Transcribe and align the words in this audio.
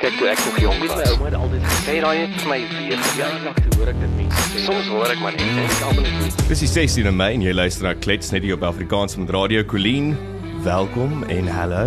Kyk 0.00 0.14
toe 0.16 0.28
ek 0.32 0.38
nog 0.46 0.54
jonk 0.62 0.78
was, 0.80 0.92
my 0.96 1.08
ouma 1.12 1.26
het 1.26 1.34
altyd 1.36 1.64
gesê 1.68 1.94
daai 2.00 2.18
het 2.22 2.36
vir 2.40 2.46
my 2.48 2.56
weer 2.70 3.00
verjaardag 3.04 3.56
toe 3.58 3.72
hoor 3.74 3.88
ek 3.90 3.98
dit 4.00 4.12
mense 4.16 4.44
sê. 4.46 4.62
Soms 4.64 4.86
hoor 4.88 5.10
ek 5.12 5.18
maar 5.20 5.34
net 5.36 5.42
en 5.44 5.58
ek 5.60 5.82
almal 5.90 6.06
net. 6.14 6.38
Dis 6.48 6.62
die 6.64 6.68
16de 6.70 7.10
Mei 7.12 7.26
en 7.34 7.42
jy 7.44 7.52
luister 7.52 7.84
na 7.84 7.92
Klets 8.06 8.32
net 8.32 8.46
hier 8.46 8.56
op 8.56 8.64
Afrikaans 8.64 9.18
van 9.18 9.28
Radio 9.36 9.60
Colleen. 9.68 10.14
Welkom 10.64 11.20
en 11.28 11.50
hallo. 11.52 11.84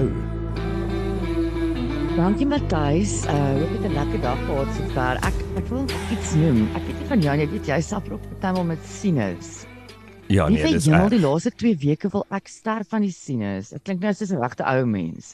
Dankie 2.13 2.45
Matthys. 2.51 3.15
Uh 3.33 3.39
hoop 3.63 3.73
jy 3.79 3.81
'n 3.81 3.97
lekker 3.97 4.21
dag 4.27 4.45
gehad 4.45 4.69
sover. 4.77 5.17
Ek 5.31 5.41
ek 5.63 5.73
wil 5.73 5.89
iets 6.13 6.35
noem. 6.37 6.67
Ek 6.77 6.85
weet 6.85 6.99
nie 7.01 7.09
van 7.15 7.25
jou 7.25 7.35
nie, 7.41 7.47
ek 7.49 7.53
weet 7.57 7.71
jy 7.73 7.79
suffer 7.81 8.19
op 8.19 8.29
partymal 8.35 8.69
met 8.75 8.85
sinus. 8.85 9.65
Ja 10.29 10.45
nee, 10.53 10.61
dis 10.69 10.85
al 10.85 11.09
die 11.09 11.19
laaste 11.19 11.49
2 11.49 11.81
weke 11.81 12.13
wil 12.13 12.29
ek 12.29 12.45
sterf 12.45 12.93
van 12.93 13.01
die 13.01 13.11
sinus. 13.11 13.73
Dit 13.73 13.81
klink 13.89 14.05
nou 14.05 14.13
soos 14.13 14.29
'n 14.29 14.37
regte 14.37 14.61
ou 14.69 14.85
mens. 14.85 15.33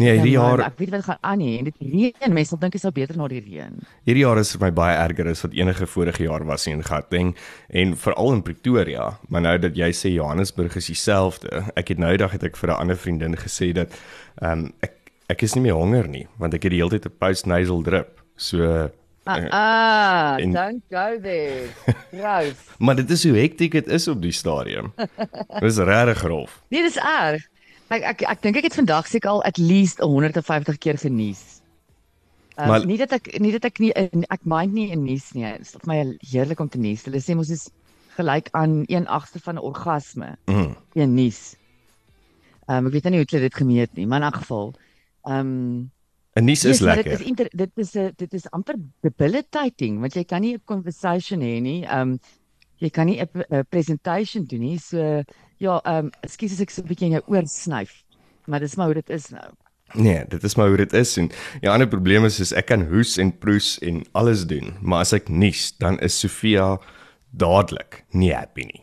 Nee, 0.00 0.14
hierdie 0.16 0.32
ja, 0.32 0.40
jaar 0.40 0.62
ek 0.64 0.78
weet 0.80 0.90
wat 0.94 1.04
gaan 1.04 1.18
aan 1.20 1.40
nie 1.42 1.58
en 1.58 1.66
dit 1.68 1.82
reën, 1.84 2.32
mense 2.32 2.48
sal 2.54 2.60
dink 2.62 2.72
dit 2.72 2.80
sou 2.80 2.92
beter 2.96 3.18
na 3.20 3.26
die 3.28 3.42
reën. 3.44 3.74
Hierdie 4.08 4.24
jaar 4.24 4.40
is 4.40 4.54
vir 4.54 4.64
my 4.64 4.70
baie 4.78 4.94
erger 4.96 5.28
as 5.28 5.42
wat 5.44 5.52
enige 5.58 5.86
vorige 5.86 6.24
jaar 6.24 6.46
was 6.48 6.64
in 6.70 6.80
Gauteng 6.86 7.34
en 7.68 7.92
veral 8.00 8.32
in 8.38 8.42
Pretoria, 8.46 9.10
maar 9.28 9.44
nou 9.44 9.58
dat 9.60 9.76
jy 9.76 9.90
sê 9.92 10.14
Johannesburg 10.14 10.78
is 10.80 10.88
dieselfde. 10.88 11.66
Ek 11.76 11.92
het 11.92 12.00
nou 12.00 12.08
eendag 12.14 12.32
het 12.32 12.48
ek 12.48 12.56
vir 12.56 12.72
'n 12.72 12.80
ander 12.86 12.96
vriendin 12.96 13.36
gesê 13.36 13.72
dat 13.76 13.92
ehm 14.40 14.64
um, 14.64 14.72
ek 14.80 14.96
ek 15.28 15.42
is 15.42 15.54
nie 15.54 15.62
meer 15.68 15.76
honger 15.76 16.08
nie 16.08 16.26
want 16.38 16.54
ek 16.54 16.62
het 16.64 16.72
die 16.72 16.80
hele 16.80 16.96
tyd 16.96 17.06
'n 17.06 17.18
post 17.18 17.46
nasal 17.46 17.82
drip. 17.82 18.20
So 18.36 18.90
Ah, 19.24 19.38
uh, 19.38 19.48
ah 19.50 20.34
en, 20.42 20.50
don't 20.50 20.82
go 20.90 21.20
there. 21.20 21.70
Grof. 22.10 22.74
maar 22.78 22.96
dit 22.96 23.10
is 23.10 23.22
hoe 23.22 23.36
hektiek 23.36 23.70
dit 23.72 23.86
is 23.86 24.08
op 24.08 24.22
die 24.22 24.32
stadium. 24.32 24.92
Dit 24.96 25.62
is 25.62 25.78
regtig 25.78 26.18
grof. 26.18 26.62
Nee, 26.68 26.82
dis 26.82 26.96
erg. 26.98 27.46
Ek 27.92 28.04
ek 28.08 28.22
ek 28.24 28.40
dink 28.40 28.56
ek 28.56 28.70
het 28.70 28.76
vandag 28.78 29.08
seker 29.10 29.34
al 29.34 29.42
at 29.44 29.58
least 29.60 30.00
150 30.00 30.78
keer 30.80 30.96
genies. 30.96 31.60
Um, 32.56 32.68
maar 32.68 32.86
nie 32.88 32.96
dat 33.00 33.12
ek 33.12 33.28
nie 33.40 33.52
dat 33.52 33.66
ek 33.68 33.80
nie 33.84 33.92
ek 33.92 34.46
mind 34.48 34.72
nie 34.72 34.88
in 34.94 35.04
nies 35.04 35.32
nie. 35.36 35.44
Dit 35.44 35.66
is 35.66 35.76
vir 35.76 35.88
my 35.90 35.98
heerlik 36.24 36.60
om 36.64 36.70
te 36.72 36.80
nies. 36.80 37.04
Hulle 37.04 37.20
sê 37.20 37.36
mos 37.36 37.52
is 37.52 37.68
gelyk 38.16 38.48
aan 38.56 38.82
1/8ste 38.88 39.42
van 39.44 39.56
'n 39.56 39.64
orgasme. 39.68 40.36
Mhm. 40.48 40.72
Een 40.96 41.14
nies. 41.14 41.56
Ehm 42.68 42.78
um, 42.78 42.86
ek 42.86 42.92
weet 42.92 43.10
nie 43.10 43.20
hoe 43.20 43.28
hulle 43.28 43.48
dit 43.48 43.60
gemeet 43.60 43.92
nie, 43.96 44.06
maar 44.06 44.20
in 44.20 44.28
elk 44.30 44.40
geval 44.40 44.72
ehm 45.28 45.38
um, 45.40 45.90
'n 46.36 46.44
nies 46.44 46.64
is 46.64 46.78
yes, 46.78 46.80
lekker. 46.80 47.10
Dit 47.10 47.20
is 47.20 47.26
inter, 47.26 47.48
dit 47.52 47.72
is 47.76 47.94
'n 47.94 48.12
dit 48.16 48.32
is 48.32 48.50
amper 48.50 48.76
debilitating 49.00 50.00
want 50.00 50.14
jy 50.14 50.24
kan 50.24 50.40
nie 50.40 50.54
'n 50.54 50.62
conversation 50.64 51.40
hê 51.40 51.60
nie. 51.60 51.84
Ehm 51.84 52.00
um, 52.00 52.20
jy 52.78 52.90
kan 52.90 53.06
nie 53.06 53.20
'n 53.20 53.64
presentation 53.68 54.44
doen 54.44 54.60
nie. 54.60 54.78
So 54.78 55.22
Ja, 55.62 55.78
ehm 55.86 56.08
um, 56.08 56.12
ekskuus 56.26 56.56
as 56.56 56.62
ek 56.64 56.72
so 56.74 56.82
'n 56.82 56.88
bietjie 56.90 57.06
in 57.06 57.18
jou 57.18 57.24
oor 57.30 57.46
snyf, 57.46 58.02
maar 58.50 58.60
dis 58.60 58.74
maar 58.76 58.90
hoe 58.90 58.98
dit 58.98 59.10
is 59.10 59.30
nou. 59.30 59.50
Nee, 59.94 60.24
dit 60.28 60.42
is 60.42 60.56
maar 60.56 60.68
hoe 60.68 60.76
dit 60.76 60.92
is 60.92 61.16
en 61.20 61.28
die 61.60 61.70
ander 61.70 61.88
probleem 61.88 62.24
is 62.24 62.40
is 62.40 62.52
ek 62.52 62.66
kan 62.72 62.86
hoes 62.88 63.18
en 63.20 63.30
proes 63.38 63.78
en 63.78 64.02
alles 64.12 64.46
doen, 64.46 64.74
maar 64.80 65.04
as 65.06 65.12
ek 65.12 65.28
nies, 65.28 65.72
dan 65.78 66.00
is 66.00 66.18
Sofia 66.18 66.78
dadelik 67.30 68.04
nie 68.10 68.32
happy 68.34 68.64
nie. 68.64 68.80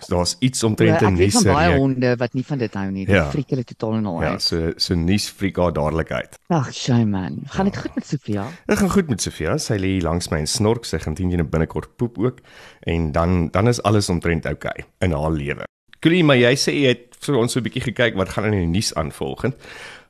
So 0.00 0.16
daar's 0.16 0.36
iets 0.40 0.62
omtrent 0.64 0.96
ja, 0.96 0.98
te 0.98 1.10
nies. 1.10 1.36
Ek 1.36 1.44
het 1.44 1.52
baie 1.52 1.74
honde 1.78 2.14
wat 2.18 2.32
nie 2.34 2.44
van 2.46 2.58
dit 2.58 2.74
hou 2.74 2.86
nie. 2.90 3.04
Dit 3.06 3.14
ja. 3.14 3.26
friek 3.30 3.52
hulle 3.52 3.64
totaal 3.64 3.98
en 3.98 4.06
al 4.06 4.22
uit. 4.22 4.30
Ja, 4.30 4.38
so 4.38 4.72
so 4.76 4.96
nies 4.98 5.28
friek 5.30 5.60
haar 5.60 5.74
dadelik 5.76 6.10
uit. 6.10 6.38
Ag, 6.48 6.72
shame 6.74 7.12
man. 7.12 7.42
Gaan 7.52 7.68
dit 7.68 7.76
ja. 7.76 7.84
goed 7.84 7.94
met 8.00 8.06
Sofia? 8.06 8.46
Dit 8.66 8.78
gaan 8.78 8.90
goed 8.90 9.12
met 9.12 9.22
Sofia. 9.22 9.58
Sy 9.62 9.76
lê 9.82 9.92
langs 10.02 10.30
my 10.32 10.40
en 10.42 10.48
snork, 10.50 10.88
sy 10.88 10.98
gaan 11.02 11.18
teen 11.18 11.36
binnekort 11.50 11.92
poep 12.00 12.18
ook 12.18 12.40
en 12.88 13.12
dan 13.12 13.50
dan 13.52 13.68
is 13.68 13.82
alles 13.82 14.08
omtrent 14.08 14.48
oukei 14.48 14.72
okay 14.80 14.88
in 15.04 15.12
haar 15.12 15.30
lewe. 15.30 15.68
Kulie, 16.02 16.24
maar 16.26 16.34
jy 16.34 16.50
sê 16.58 16.72
jy 16.74 16.88
het 16.96 17.14
vir 17.22 17.36
ons 17.38 17.52
so 17.54 17.60
'n 17.60 17.62
bietjie 17.62 17.84
gekyk 17.84 18.16
wat 18.18 18.34
gaan 18.34 18.50
in 18.50 18.58
die 18.58 18.74
nuus 18.74 18.90
aanvolgend. 18.98 19.54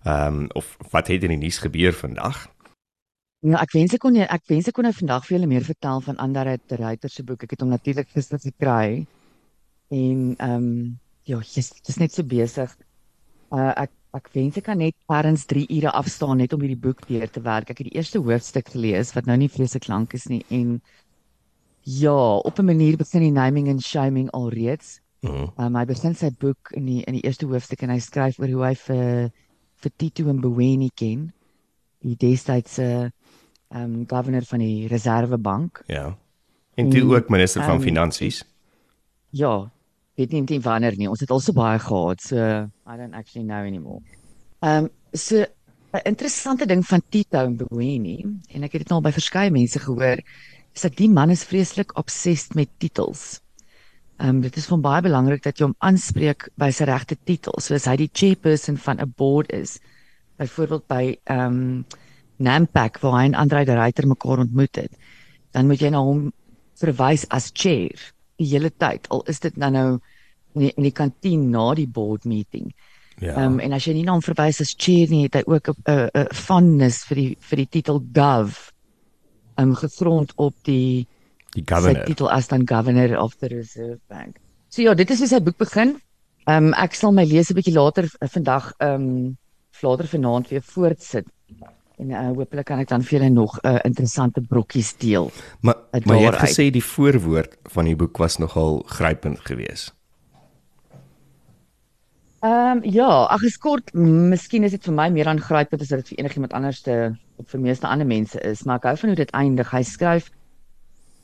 Ehm 0.09 0.49
um, 0.49 0.49
of 0.57 0.77
wat 0.91 1.09
het 1.13 1.23
in 1.23 1.35
die 1.37 1.45
nuus 1.45 1.59
gebeur 1.59 1.93
vandag? 1.93 2.49
Ja, 3.45 3.61
ek 3.61 3.75
wens 3.77 3.93
ek 3.93 4.01
kon 4.01 4.17
jy 4.17 4.25
ek 4.25 4.43
wens 4.49 4.69
ek 4.69 4.75
kon 4.75 4.85
nou 4.89 4.93
vandag 4.97 5.27
vir 5.27 5.37
julle 5.37 5.51
meer 5.51 5.67
vertel 5.67 6.01
van 6.01 6.17
ander 6.17 6.57
te 6.67 6.79
ryter 6.81 7.11
se 7.11 7.23
boek. 7.23 7.43
Ek 7.45 7.51
het 7.51 7.61
hom 7.61 7.69
natuurlik 7.69 8.09
gister 8.09 8.39
gekry. 8.39 9.05
En 9.91 10.35
ehm 10.39 10.57
um, 10.57 10.99
ja, 11.29 11.39
jy's 11.45 11.71
dis 11.85 12.01
net 12.01 12.13
so 12.13 12.23
besig. 12.23 12.73
Uh 13.53 13.73
ek 13.77 13.93
ek 14.17 14.33
wens 14.33 14.57
ek 14.57 14.65
kan 14.65 14.79
net 14.79 14.97
parents 15.07 15.45
3 15.45 15.69
ure 15.69 15.93
afstaan 15.93 16.39
net 16.39 16.53
om 16.53 16.61
hierdie 16.61 16.81
boek 16.89 17.05
deur 17.07 17.29
te 17.29 17.45
werk. 17.45 17.69
Ek 17.69 17.85
het 17.85 17.93
die 17.93 17.99
eerste 18.01 18.19
hoofstuk 18.19 18.73
gelees 18.73 19.13
wat 19.13 19.27
nou 19.27 19.37
nie 19.37 19.53
vreeslik 19.53 19.89
lank 19.93 20.15
is 20.15 20.25
nie 20.33 20.41
en 20.49 20.81
ja, 21.85 22.17
op 22.41 22.59
'n 22.59 22.65
manier 22.65 22.97
begin 22.97 23.21
die 23.21 23.31
naming 23.31 23.69
and 23.69 23.83
shaming 23.85 24.31
alreeds. 24.31 25.02
Mm. 25.23 25.53
Um, 25.57 25.77
hy 25.79 25.85
begin 25.87 26.17
sy 26.19 26.33
boek 26.35 26.73
in 26.75 26.89
die 26.89 27.01
in 27.07 27.15
die 27.15 27.23
eerste 27.23 27.47
hoofstuk 27.47 27.85
en 27.85 27.93
hy 27.95 28.01
skryf 28.03 28.41
oor 28.43 28.51
hoe 28.51 28.65
hy 28.67 28.73
vir 28.75 29.31
vir 29.83 29.93
Tito 29.99 30.33
Mboweni 30.35 30.89
ken, 30.99 31.29
die 32.03 32.17
destydse 32.19 32.89
ehm 33.73 33.85
um, 33.85 34.01
governor 34.11 34.45
van 34.49 34.65
die 34.65 34.89
Reservebank. 34.91 35.85
Ja. 35.87 36.11
En 36.75 36.91
toe 36.91 37.05
ook 37.15 37.31
minister 37.31 37.63
van 37.63 37.79
um, 37.79 37.85
finansies. 37.85 38.43
Ja, 39.31 39.71
weet 40.19 40.33
nie 40.33 40.45
teen 40.45 40.65
wanneer 40.65 40.97
nie. 40.97 41.09
Ons 41.09 41.23
het 41.25 41.31
al 41.31 41.41
so 41.41 41.55
baie 41.57 41.79
gehad, 41.79 42.21
so 42.21 42.37
I 42.37 42.97
don't 42.97 43.15
actually 43.15 43.47
know 43.47 43.63
anymore. 43.63 44.03
Ehm 44.61 44.85
um, 44.85 44.91
so 45.13 45.45
'n 45.93 46.09
interessante 46.09 46.67
ding 46.67 46.87
van 46.87 47.03
Tito 47.09 47.49
Mboweni 47.49 48.19
en 48.49 48.63
ek 48.63 48.73
het 48.73 48.83
dit 48.83 48.89
nou 48.89 48.99
al 48.99 49.07
by 49.07 49.13
verskeie 49.13 49.51
mense 49.51 49.79
gehoor, 49.79 50.19
is 50.73 50.81
dat 50.81 50.97
die 50.97 51.09
man 51.09 51.31
is 51.31 51.45
vreeslik 51.45 51.97
obsessed 51.99 52.55
met 52.55 52.69
titels. 52.79 53.42
Ehm 54.23 54.37
um, 54.37 54.41
dit 54.41 54.57
is 54.57 54.69
van 54.71 54.81
baie 54.81 55.03
belangrik 55.03 55.43
dat 55.43 55.59
jy 55.59 55.67
hom 55.67 55.75
aanspreek 55.83 56.47
by 56.61 56.69
sy 56.71 56.87
regte 56.87 57.17
titel, 57.27 57.57
soos 57.59 57.89
hy 57.91 57.97
die 58.05 58.11
chairperson 58.15 58.77
van 58.79 59.01
'n 59.03 59.15
board 59.19 59.51
is. 59.51 59.81
Byvoorbeeld 60.39 60.87
by 60.87 61.19
ehm 61.25 61.47
um, 61.47 61.85
Nampak 62.43 63.01
waar 63.03 63.19
hy 63.19 63.25
en 63.25 63.35
Andre 63.35 63.65
de 63.65 63.75
Ruyter 63.75 64.07
mekaar 64.07 64.39
ontmoet 64.39 64.77
het. 64.77 64.93
Dan 65.51 65.67
moet 65.67 65.81
jy 65.81 65.91
na 65.91 65.99
hom 66.03 66.33
verwys 66.75 67.27
as 67.29 67.51
chair 67.55 67.99
die 68.37 68.47
hele 68.47 68.71
tyd. 68.71 69.09
Al 69.11 69.23
is 69.27 69.41
dit 69.41 69.57
nou 69.57 69.71
nou 69.71 69.89
in 70.55 70.61
die, 70.61 70.73
in 70.77 70.83
die 70.83 70.95
kantien 70.95 71.51
na 71.51 71.75
die 71.75 71.89
board 71.89 72.25
meeting. 72.25 72.73
Ja. 73.19 73.35
Ehm 73.35 73.55
um, 73.55 73.61
en 73.61 73.73
as 73.73 73.87
jy 73.87 73.95
nie 73.95 74.05
na 74.05 74.13
hom 74.13 74.23
verwys 74.23 74.61
as 74.61 74.75
chair 74.79 75.11
nie, 75.11 75.25
het 75.27 75.35
hy 75.35 75.43
ook 75.47 75.69
'n 75.69 76.11
'n 76.15 76.27
fondness 76.35 77.05
vir 77.05 77.17
die 77.17 77.37
vir 77.41 77.57
die 77.57 77.69
titel 77.69 77.99
gov. 78.15 78.71
Ehm 79.59 79.69
um, 79.69 79.75
gegrond 79.75 80.33
op 80.37 80.55
die 80.63 81.09
die 81.57 81.65
governor. 81.67 82.07
Sy 82.07 82.15
titel 82.15 82.31
as 82.31 82.49
dan 82.49 82.65
governor 82.69 83.19
of 83.21 83.37
the 83.41 83.51
Reserve 83.53 84.01
Bank. 84.09 84.41
So 84.73 84.83
ja, 84.83 84.95
dit 84.97 85.11
is 85.11 85.21
hoe 85.21 85.29
sy 85.29 85.43
boek 85.45 85.61
begin. 85.61 85.97
Ehm 86.49 86.73
um, 86.73 86.75
ek 86.75 86.97
sal 86.99 87.13
my 87.15 87.25
lees 87.29 87.51
'n 87.51 87.59
bietjie 87.59 87.77
later 87.77 88.09
uh, 88.09 88.29
vandag 88.29 88.73
ehm 88.79 89.07
um, 89.07 89.39
later 89.83 90.07
vanaand 90.07 90.49
weer 90.49 90.63
voortsit. 90.63 91.27
En 91.99 92.11
uh, 92.11 92.29
hopelik 92.35 92.67
kan 92.67 92.79
ek 92.79 92.89
dan 92.89 93.03
vir 93.03 93.19
julle 93.19 93.31
nog 93.31 93.59
'n 93.61 93.69
uh, 93.69 93.81
interessante 93.85 94.41
brokkies 94.41 94.97
deel. 94.99 95.31
Maar 95.61 95.77
maar 96.05 96.17
jy 96.17 96.31
het 96.31 96.43
gesê 96.43 96.71
die 96.71 96.85
voorwoord 96.85 97.57
van 97.75 97.85
die 97.85 97.97
boek 97.97 98.17
was 98.17 98.39
nogal 98.39 98.83
grypend 98.87 99.39
geweest. 99.41 99.95
Ehm 102.43 102.79
um, 102.79 102.81
ja, 102.83 103.25
ag 103.31 103.41
geskort, 103.41 103.93
miskien 103.95 104.65
is 104.65 104.71
dit 104.71 104.85
vir 104.85 104.95
my 104.95 105.11
meer 105.11 105.29
aangrypend 105.29 105.81
as 105.81 105.89
dit 105.89 106.09
vir 106.09 106.19
enigiemand 106.19 106.53
anders 106.53 106.81
te 106.81 107.15
of 107.37 107.47
vir 107.49 107.61
meeste 107.61 107.87
ander 107.87 108.07
mense 108.07 108.41
is, 108.41 108.65
maar 108.65 108.77
ek 108.77 108.89
hou 108.89 108.97
van 108.97 109.09
hoe 109.09 109.17
dit 109.17 109.31
eindig. 109.31 109.71
Hy 109.71 109.83
skryf 109.83 110.31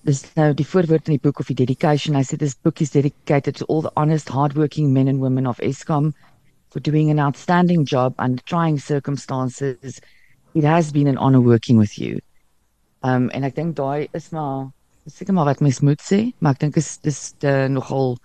dis 0.06 0.22
nou 0.36 0.52
die 0.54 0.66
voorwoord 0.66 1.08
in 1.08 1.16
die 1.16 1.22
book 1.22 1.40
of 1.40 1.48
die 1.50 1.56
dedication. 1.58 2.16
I 2.16 2.22
said 2.22 2.38
this 2.40 2.54
book 2.54 2.80
is 2.80 2.90
dedicated 2.90 3.56
to 3.56 3.64
all 3.66 3.82
the 3.82 3.92
honest 3.96 4.28
hardworking 4.28 4.92
men 4.92 5.08
and 5.08 5.20
women 5.20 5.46
of 5.46 5.58
Eskom 5.58 6.12
for 6.70 6.80
doing 6.80 7.10
an 7.10 7.18
outstanding 7.18 7.84
job 7.84 8.14
under 8.18 8.42
trying 8.44 8.78
circumstances. 8.78 10.00
It 10.54 10.64
has 10.64 10.92
been 10.92 11.06
an 11.06 11.18
honor 11.18 11.40
working 11.40 11.78
with 11.78 11.98
you. 11.98 12.20
Um 13.02 13.30
en 13.30 13.44
ek 13.44 13.54
dink 13.54 13.76
daai 13.76 14.08
is 14.12 14.30
maar 14.34 14.70
seker 15.08 15.34
maar 15.34 15.48
wat 15.48 15.62
mens 15.64 15.80
moet 15.80 16.02
sê 16.02 16.32
maar 16.38 16.56
ek 16.56 16.64
dink 16.66 16.76
is 16.76 16.98
dis 17.04 17.20
uh, 17.46 17.66
nogal 17.70 18.18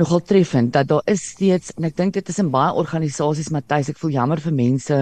nogal 0.00 0.22
treffend 0.26 0.72
dat 0.74 0.88
daar 0.90 1.04
is 1.10 1.22
steeds 1.34 1.74
en 1.76 1.86
ek 1.86 1.96
dink 1.96 2.16
dit 2.16 2.28
is 2.32 2.40
in 2.42 2.50
baie 2.50 2.72
organisasies 2.74 3.52
Matthys 3.54 3.92
ek 3.92 4.00
voel 4.00 4.16
jammer 4.16 4.42
vir 4.42 4.56
mense 4.56 4.98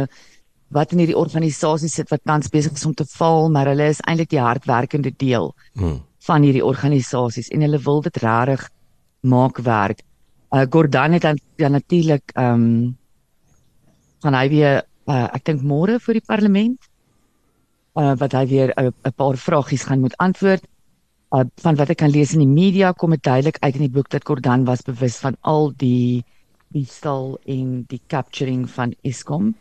wat 0.72 0.93
in 0.93 1.03
hierdie 1.03 1.19
organisasie 1.19 1.91
sit 1.91 2.10
wat 2.12 2.25
tans 2.25 2.50
besig 2.53 2.72
is 2.77 2.87
om 2.87 2.94
te 2.94 3.06
val, 3.16 3.51
maar 3.53 3.69
hulle 3.71 3.91
is 3.92 4.01
eintlik 4.09 4.30
die 4.33 4.41
hardwerkende 4.41 5.13
deel 5.16 5.53
hmm. 5.78 6.01
van 6.27 6.47
hierdie 6.47 6.65
organisasies 6.65 7.51
en 7.53 7.65
hulle 7.66 7.80
wil 7.84 8.03
dit 8.03 8.22
regtig 8.24 8.69
maak 9.21 9.60
werk. 9.66 10.03
Uh 10.53 10.66
Gordon 10.69 11.16
het 11.16 11.22
dan 11.22 11.39
ja, 11.57 11.69
natuurlik 11.69 12.33
ehm 12.34 12.54
um, 12.54 12.97
van 14.22 14.34
hy 14.39 14.48
weer 14.48 14.83
uh, 15.10 15.27
ek 15.34 15.45
dink 15.45 15.63
môre 15.66 15.98
vir 15.98 16.19
die 16.19 16.27
parlement 16.27 16.91
uh 17.98 18.13
wat 18.19 18.36
hy 18.39 18.45
weer 18.47 18.72
'n 18.77 18.92
uh, 18.92 19.10
paar 19.16 19.36
vragies 19.36 19.89
gaan 19.89 20.01
moet 20.01 20.16
antwoord. 20.16 20.63
Uh 21.33 21.45
van 21.65 21.77
wat 21.77 21.91
ek 21.91 21.98
kan 22.04 22.10
lees 22.10 22.33
in 22.33 22.45
die 22.45 22.54
media 22.60 22.92
kom 22.92 23.10
dit 23.10 23.22
duidelik 23.22 23.59
uit 23.60 23.74
in 23.74 23.86
die 23.89 23.97
boek 23.97 24.10
dat 24.10 24.24
Gordon 24.24 24.65
was 24.65 24.83
bewus 24.83 25.16
van 25.16 25.36
al 25.41 25.72
die 25.77 26.24
die 26.72 26.86
stal 26.86 27.39
en 27.45 27.84
die 27.89 28.01
capturing 28.09 28.71
van 28.71 28.95
Eskom 29.03 29.54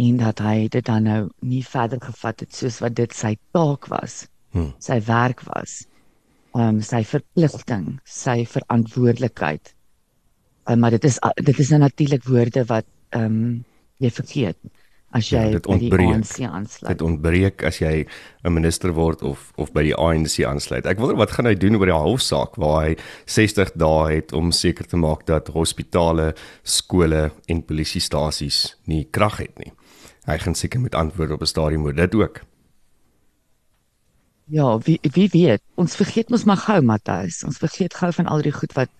en 0.00 0.16
dat 0.20 0.40
hy 0.44 0.68
dit 0.72 0.86
dan 0.86 1.06
nou 1.08 1.20
nie 1.44 1.62
verder 1.66 2.00
gevat 2.02 2.40
het 2.44 2.54
soos 2.56 2.80
wat 2.84 2.96
dit 2.96 3.14
sy 3.16 3.34
taak 3.56 3.88
was. 3.92 4.22
Hmm. 4.54 4.72
Sy 4.82 5.00
werk 5.06 5.44
was. 5.50 5.82
Ehm 6.56 6.76
um, 6.76 6.80
sy 6.82 7.02
verpligting, 7.06 8.00
sy 8.04 8.42
verantwoordelikheid. 8.48 9.74
Um, 10.66 10.80
maar 10.82 10.96
dit 10.96 11.04
is 11.04 11.18
dit 11.44 11.58
is 11.58 11.70
nou 11.70 11.82
natuurlik 11.84 12.24
woorde 12.26 12.64
wat 12.72 12.88
ehm 13.10 13.26
um, 13.26 13.64
jy 14.00 14.10
vergeet. 14.10 14.58
as 15.10 15.30
jy 15.32 15.40
Ja, 15.42 15.54
dit 15.58 15.66
by 15.66 15.76
die 15.78 15.88
ontbreek. 15.90 16.12
ANC 16.14 16.36
aansluit. 16.46 16.90
Dit 16.92 17.02
ontbreek 17.02 17.64
as 17.66 17.80
jy 17.80 18.06
'n 18.44 18.52
minister 18.52 18.92
word 18.94 19.22
of 19.22 19.52
of 19.56 19.72
by 19.72 19.82
die 19.82 19.94
ANC 19.94 20.44
aansluit. 20.46 20.86
Ek 20.86 20.98
wonder 20.98 21.16
wat 21.16 21.32
gaan 21.32 21.46
hy 21.46 21.54
doen 21.54 21.76
oor 21.76 21.86
die 21.86 21.92
hofsaak 21.92 22.56
waar 22.56 22.86
hy 22.86 22.96
60 23.26 23.72
dae 23.74 24.14
het 24.14 24.32
om 24.32 24.52
seker 24.52 24.86
te 24.86 24.96
maak 24.96 25.26
dat 25.26 25.48
hospitale, 25.48 26.34
skole 26.62 27.32
en 27.48 27.62
polisiestasies 27.62 28.76
nie 28.86 29.04
krag 29.10 29.38
het 29.38 29.58
nie. 29.58 29.72
Hy 30.28 30.38
gaan 30.38 30.54
seker 30.54 30.80
met 30.80 30.94
antwoord 30.94 31.30
op 31.30 31.40
'n 31.40 31.46
stadium 31.46 31.84
oor 31.84 31.94
dit 31.94 32.14
ook. 32.14 32.40
Ja, 34.44 34.78
wie 34.78 34.98
wie 35.12 35.28
weet. 35.32 35.62
Ons 35.74 35.96
vergeet 35.96 36.28
mos 36.28 36.44
maar 36.44 36.56
gou, 36.56 36.80
Matthys. 36.82 37.44
Ons 37.44 37.58
vergeet 37.58 37.94
gou 37.94 38.12
van 38.12 38.26
al 38.26 38.42
die 38.42 38.52
goed 38.52 38.72
wat 38.72 38.90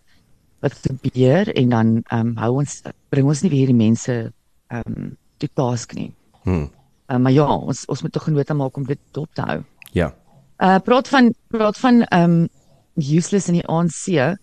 wat 0.60 0.76
gebeur 0.84 1.48
en 1.56 1.68
dan 1.68 1.88
ehm 2.06 2.26
um, 2.26 2.36
hou 2.36 2.52
ons 2.60 2.82
bring 3.08 3.26
ons 3.26 3.42
nie 3.42 3.50
weer 3.50 3.66
die 3.66 3.74
mense 3.74 4.32
ehm 4.68 4.96
um, 4.96 5.16
te 5.36 5.48
task 5.54 5.94
nie. 5.94 6.12
Hm. 6.42 6.68
Uh, 7.08 7.16
maar 7.16 7.32
ja, 7.32 7.46
ons 7.46 7.84
ons 7.86 8.02
moet 8.02 8.12
tog 8.12 8.24
genote 8.28 8.54
maak 8.54 8.76
om 8.76 8.86
dit 8.86 8.98
dop 9.10 9.34
te 9.34 9.42
hou. 9.42 9.62
Ja. 9.92 10.14
Uh 10.58 10.78
praat 10.78 11.08
van 11.08 11.34
praat 11.48 11.78
van 11.78 12.02
ehm 12.02 12.30
um, 12.30 12.48
useless 12.94 13.48
in 13.48 13.58
die 13.58 13.66
ANC. 13.66 14.36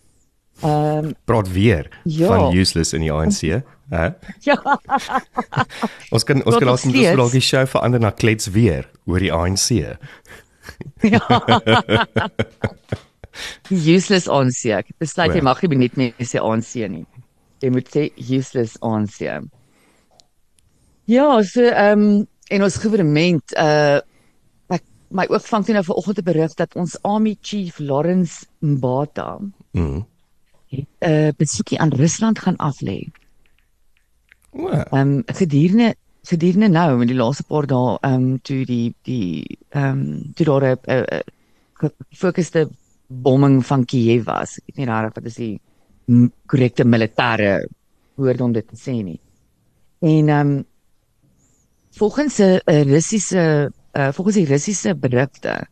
Ehm 0.62 1.06
um, 1.06 1.15
Praat 1.25 1.51
weer 1.51 1.89
Ja. 2.04 2.27
van 2.27 2.56
useless 2.57 2.94
in 2.94 3.01
die 3.01 3.12
ANC, 3.13 3.42
hè? 3.89 4.09
ja, 4.42 4.57
Ons 6.15 6.24
kan 6.24 6.42
ons 6.45 6.56
kan 6.57 6.65
dalk 6.68 6.83
ons 6.83 7.15
dalk 7.15 7.31
die 7.31 7.42
show 7.42 7.65
verander 7.68 8.00
na 8.00 8.09
klets 8.12 8.48
weer 8.51 8.89
oor 9.06 9.19
die 9.19 9.31
ANC. 9.33 9.69
ja. 11.01 11.21
Useless 13.69 14.27
ANC. 14.27 14.65
Ek 14.74 14.89
besluit 15.00 15.30
jy 15.36 15.42
O 15.42 15.44
ja. 15.44 15.45
mag 15.45 15.62
nie 15.62 15.77
net 15.86 15.98
meer 16.00 16.13
sê 16.25 16.42
ANC 16.42 16.74
nie. 16.89 17.06
Jy 17.62 17.69
moet 17.74 17.89
sê 17.94 18.07
useless 18.18 18.77
ANC. 18.81 19.21
Ja, 21.07 21.27
so 21.44 21.62
ehm 21.69 22.01
um, 22.01 22.27
en 22.50 22.63
ons 22.63 22.77
regering 22.80 23.12
uh 23.60 24.00
ek 24.71 24.83
my 25.12 25.25
oog 25.30 25.44
vang 25.48 25.65
toe 25.68 25.74
nou 25.75 25.83
vanoggend 25.83 26.19
'n 26.19 26.24
berig 26.27 26.53
dat 26.56 26.75
ons 26.75 26.98
Army 27.03 27.38
Chief 27.42 27.80
Lawrence 27.80 28.45
Mbata 28.62 29.38
Mm. 29.74 30.06
'n 30.72 30.86
uh, 31.00 31.30
besoekie 31.38 31.80
aan 31.80 31.94
Rusland 31.94 32.40
gaan 32.40 32.56
aflê. 32.58 33.08
O, 34.52 34.69
Ehm 34.69 34.98
um, 35.00 35.24
gedurende 35.25 35.96
gedurende 36.28 36.68
nou 36.68 37.02
in 37.02 37.08
die 37.08 37.16
laaste 37.16 37.44
paar 37.44 37.66
dae 37.68 37.98
ehm 38.02 38.14
um, 38.14 38.40
toe 38.42 38.66
die 38.66 38.96
die 39.04 39.58
ehm 39.69 40.00
um, 40.02 40.34
toe 40.36 40.46
daar 40.46 40.64
'n 40.64 40.78
'n- 40.88 41.06
'n 41.16 41.92
gefokusde 42.10 42.69
bombing 43.08 43.66
van 43.66 43.86
Kiev 43.86 44.25
was. 44.25 44.58
Ek 44.58 44.64
weet 44.75 44.78
nie 44.78 44.86
regtig 44.94 45.16
wat 45.16 45.25
is 45.25 45.36
die 45.36 45.60
korrekte 46.46 46.84
militêre 46.86 47.68
woord 48.16 48.42
om 48.42 48.52
dit 48.54 48.68
te 48.68 48.75
sê 48.75 49.04
nie. 49.04 49.20
En 50.02 50.30
ehm 50.30 50.48
um, 50.58 50.66
volgens 51.92 52.40
'n 52.40 52.60
'n 52.66 52.84
Russiese 52.94 53.72
uh, 53.94 54.12
volgens 54.12 54.36
die 54.36 54.46
Russiese 54.46 54.96
berigte 54.96 55.68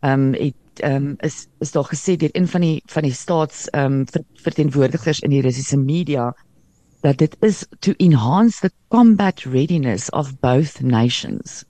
ehm 0.00 0.12
um, 0.12 0.32
het 0.34 0.54
ehm 0.82 0.96
um, 0.96 1.16
is 1.20 1.46
is 1.60 1.72
daar 1.72 1.84
gesê 1.88 2.16
deur 2.16 2.30
een 2.32 2.48
van 2.48 2.60
die 2.60 2.82
van 2.86 3.02
die 3.02 3.12
staats 3.12 3.68
ehm 3.70 3.84
um, 3.92 4.06
ver, 4.06 4.22
verteenwoordigers 4.42 5.20
in 5.20 5.30
die 5.30 5.40
Russiese 5.42 5.76
media 5.76 6.34
that 7.02 7.20
it 7.22 7.36
is 7.40 7.66
to 7.80 7.92
enhance 7.98 8.60
the 8.60 8.70
combat 8.88 9.40
readiness 9.44 10.10
of 10.10 10.32
both 10.40 10.80
nations. 10.82 11.64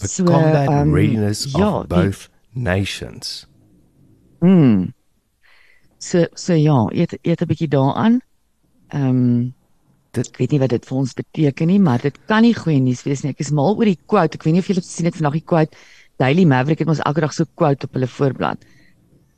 the 0.00 0.08
So, 0.08 0.24
combat 0.24 0.68
um, 0.68 0.94
readiness 0.94 1.44
ja, 1.52 1.78
of 1.78 1.86
die- 1.88 1.96
both 2.04 2.28
nations. 2.52 3.46
Mm. 4.40 4.92
So 5.98 6.26
so 6.34 6.52
ja, 6.54 6.86
eet 6.92 7.18
eet 7.22 7.40
'n 7.42 7.46
bietjie 7.46 7.68
daaraan. 7.68 8.20
Ehm 8.88 9.06
um, 9.08 9.54
Dit- 10.12 10.28
ek 10.28 10.36
weet 10.38 10.50
nie 10.50 10.58
wat 10.60 10.70
dit 10.70 10.84
vir 10.86 10.96
ons 10.96 11.12
beteken 11.14 11.66
nie, 11.66 11.78
maar 11.80 12.00
dit 12.00 12.18
kan 12.26 12.42
nie 12.42 12.54
goeie 12.54 12.80
nuus 12.80 13.02
wees 13.04 13.22
nie. 13.22 13.30
Ek 13.32 13.40
is 13.40 13.50
mal 13.50 13.76
oor 13.76 13.84
die 13.84 13.98
quote. 14.06 14.34
Ek 14.38 14.42
weet 14.44 14.52
nie 14.54 14.60
of 14.62 14.66
julle 14.68 14.80
gesien 14.80 15.04
het 15.04 15.14
vandag 15.16 15.32
die 15.32 15.44
quote 15.44 15.76
Daily 16.16 16.44
Maverick 16.48 16.80
het 16.80 16.88
ons 16.88 17.02
elke 17.04 17.20
dag 17.20 17.34
so 17.36 17.44
quote 17.54 17.86
op 17.86 17.96
hulle 17.96 18.08
voorblad. 18.08 18.64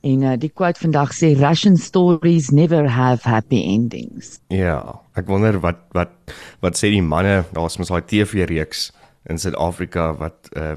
En 0.07 0.23
uh, 0.23 0.35
die 0.39 0.51
quote 0.55 0.79
vandag 0.79 1.11
sê 1.17 1.33
Russian 1.35 1.77
stories 1.77 2.53
never 2.55 2.87
have 2.87 3.27
happy 3.27 3.65
endings. 3.67 4.39
Ja, 4.55 5.01
ek 5.19 5.27
wonder 5.27 5.59
wat 5.65 5.83
wat 5.97 6.15
wat 6.63 6.79
sê 6.79 6.93
die 6.95 7.03
manne, 7.03 7.43
daar's 7.57 7.81
mos 7.81 7.91
daai 7.91 8.07
TV-reeks 8.07 8.93
in 9.29 9.43
Suid-Afrika 9.43 10.13
wat 10.21 10.53
'n 10.55 10.77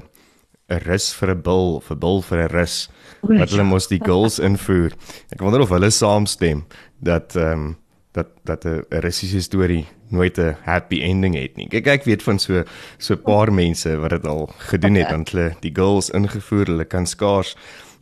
'n 0.72 0.82
rus 0.88 1.12
vir 1.14 1.30
'n 1.34 1.42
bil, 1.42 1.76
of 1.78 1.90
'n 1.90 1.98
bil 1.98 2.22
vir 2.22 2.38
'n 2.42 2.52
rus 2.52 2.88
wat 3.22 3.50
hulle 3.50 3.64
mos 3.64 3.86
die 3.86 4.02
goals 4.02 4.38
invoer. 4.38 4.92
Ek 5.30 5.40
wonder 5.40 5.62
of 5.62 5.70
hulle 5.70 5.90
saamstem 5.90 6.66
dat 6.98 7.36
ehm 7.36 7.52
um, 7.52 7.76
dat 8.12 8.28
dat 8.44 8.64
'n 8.64 8.84
Russiese 8.90 9.40
storie 9.40 9.86
nooit 10.12 10.38
'n 10.38 10.56
happy 10.62 11.02
ending 11.02 11.34
het 11.34 11.56
nie. 11.56 11.68
Kyk 11.68 11.86
ek 11.86 12.04
weet 12.04 12.22
van 12.22 12.38
so 12.38 12.64
so 12.98 13.14
'n 13.14 13.22
paar 13.22 13.52
mense 13.52 13.96
wat 13.96 14.10
dit 14.10 14.26
al 14.26 14.46
gedoen 14.58 14.94
het, 14.94 15.08
dan 15.08 15.26
hulle 15.30 15.56
die 15.60 15.74
goals 15.74 16.10
ingevoer, 16.10 16.66
hulle 16.66 16.84
kan 16.84 17.06
skaars 17.06 17.56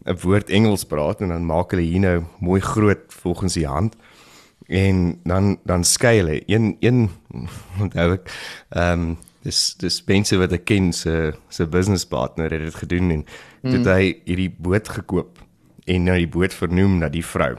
'n 0.05 0.17
woord 0.23 0.51
Engels 0.51 0.85
praat 0.85 1.21
en 1.21 1.29
dan 1.29 1.47
maak 1.47 1.71
hulle 1.71 1.83
hier 1.83 2.01
nou 2.01 2.25
mooi 2.39 2.61
groot 2.61 3.05
volgens 3.09 3.55
die 3.55 3.67
hand 3.67 3.97
en 4.67 5.21
dan 5.25 5.59
dan 5.65 5.85
skei 5.85 6.17
hulle 6.17 6.43
een 6.47 6.77
een 6.81 7.11
onthou 7.81 8.13
ek 8.13 8.31
ehm 8.71 9.01
um, 9.01 9.17
dis 9.43 9.75
dis 9.81 10.03
mense 10.07 10.37
wat 10.37 10.53
ek 10.53 10.65
ken 10.69 10.93
se 10.93 11.33
se 11.49 11.67
business 11.67 12.07
partner 12.07 12.51
het 12.53 12.65
dit 12.65 12.75
gedoen 12.75 13.11
en 13.11 13.25
hmm. 13.63 13.73
het 13.73 13.87
hy 13.89 14.05
hierdie 14.25 14.53
boot 14.59 14.89
gekoop 14.89 15.39
en 15.85 16.05
nou 16.05 16.17
die 16.21 16.29
boot 16.29 16.55
vernoem 16.55 16.99
na 17.01 17.09
die 17.09 17.25
vrou. 17.25 17.57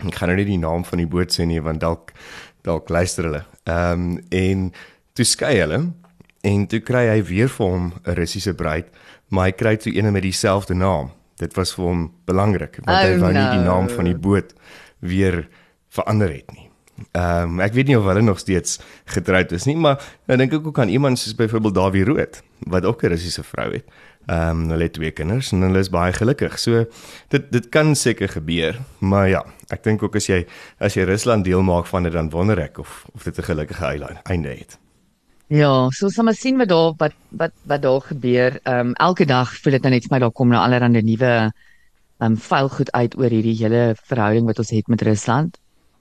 Ek 0.00 0.14
gaan 0.16 0.30
nou 0.30 0.36
nie 0.38 0.48
die 0.48 0.60
naam 0.62 0.84
van 0.86 1.02
die 1.02 1.10
boot 1.10 1.34
sê 1.34 1.44
nie 1.44 1.60
want 1.60 1.82
dalk 1.82 2.14
dalk 2.62 2.88
luister 2.88 3.24
hulle. 3.24 3.44
Ehm 3.64 3.92
um, 3.92 4.18
en 4.30 4.72
toe 5.14 5.24
skei 5.24 5.58
hulle 5.60 5.92
en 6.42 6.66
toe 6.66 6.80
kry 6.80 7.06
hy 7.08 7.22
weer 7.22 7.48
vir 7.48 7.66
hom 7.66 7.92
'n 8.06 8.14
Russiese 8.14 8.54
bruid, 8.54 8.86
maar 9.28 9.44
hy 9.46 9.52
kry 9.52 9.76
toe 9.76 9.92
een 9.96 10.12
met 10.12 10.22
dieselfde 10.22 10.74
naam. 10.74 11.10
Dit 11.36 11.54
was 11.56 11.74
vir 11.74 11.84
hom 11.84 12.12
belangrik 12.26 12.78
want 12.84 12.98
hy 12.98 13.14
Oh, 13.14 13.20
wou 13.20 13.32
nie 13.32 13.50
die 13.50 13.64
no. 13.64 13.72
naam 13.74 13.88
van 13.88 14.04
die 14.04 14.14
boot 14.14 14.54
weer 15.00 15.48
verander 15.88 16.28
het 16.32 16.52
nie. 16.52 16.69
Ehm 17.12 17.56
um, 17.56 17.60
ek 17.60 17.72
weet 17.72 17.86
nie 17.90 17.98
of 17.98 18.04
hulle 18.04 18.22
nog 18.22 18.38
steeds 18.38 18.78
getroud 19.04 19.52
is 19.52 19.64
nie, 19.66 19.76
maar 19.76 20.02
nou 20.26 20.38
dink 20.38 20.52
ek 20.52 20.66
ook 20.66 20.78
aan 20.78 20.92
iemand 20.92 21.18
soos 21.18 21.34
byvoorbeeld 21.34 21.74
Dawie 21.74 22.04
Rood 22.04 22.42
wat 22.68 22.84
ook 22.84 23.02
'n 23.02 23.12
Russiese 23.14 23.42
vrou 23.42 23.72
het. 23.72 23.84
Ehm 24.26 24.50
um, 24.50 24.68
hulle 24.70 24.82
het 24.82 24.92
twee 24.92 25.10
kinders 25.10 25.52
en 25.52 25.60
hulle 25.60 25.78
is 25.78 25.90
baie 25.90 26.12
gelukkig. 26.12 26.58
So 26.58 26.84
dit 27.28 27.52
dit 27.52 27.68
kan 27.68 27.94
seker 27.96 28.28
gebeur, 28.28 28.78
maar 28.98 29.28
ja, 29.28 29.44
ek 29.68 29.82
dink 29.82 30.02
ook 30.02 30.16
as 30.16 30.26
jy 30.26 30.46
as 30.78 30.94
jy 30.94 31.02
Rusland 31.02 31.44
deel 31.44 31.62
maak 31.62 31.86
van 31.86 32.02
dit 32.02 32.12
dan 32.12 32.30
wonder 32.30 32.58
ek 32.58 32.78
of 32.78 33.06
of 33.14 33.24
dit 33.24 33.38
'n 33.38 33.42
gelukkige 33.42 33.86
einde 34.24 34.48
het. 34.48 34.78
Ja, 35.50 35.90
so 35.90 36.22
maar 36.22 36.34
sien 36.34 36.58
wat 36.58 36.68
daar 36.68 36.92
wat 36.96 37.12
wat 37.28 37.52
wat 37.62 37.82
daar 37.82 38.00
gebeur. 38.00 38.60
Ehm 38.62 38.86
um, 38.86 38.92
elke 38.94 39.24
dag 39.24 39.56
voel 39.56 39.72
dit 39.72 39.82
nou 39.82 39.92
net 39.94 40.02
vir 40.06 40.14
my 40.14 40.18
daar 40.18 40.32
kom 40.32 40.48
nou 40.48 40.62
allerlei 40.62 41.02
nuwe 41.02 41.52
ehm 42.20 42.32
um, 42.32 42.36
vuil 42.36 42.68
goed 42.68 42.92
uit 42.92 43.16
oor 43.18 43.30
hierdie 43.30 43.56
hele 43.56 43.96
verhouding 44.04 44.46
wat 44.46 44.58
ons 44.58 44.70
het 44.70 44.88
met 44.88 45.02
Rusland. 45.02 45.59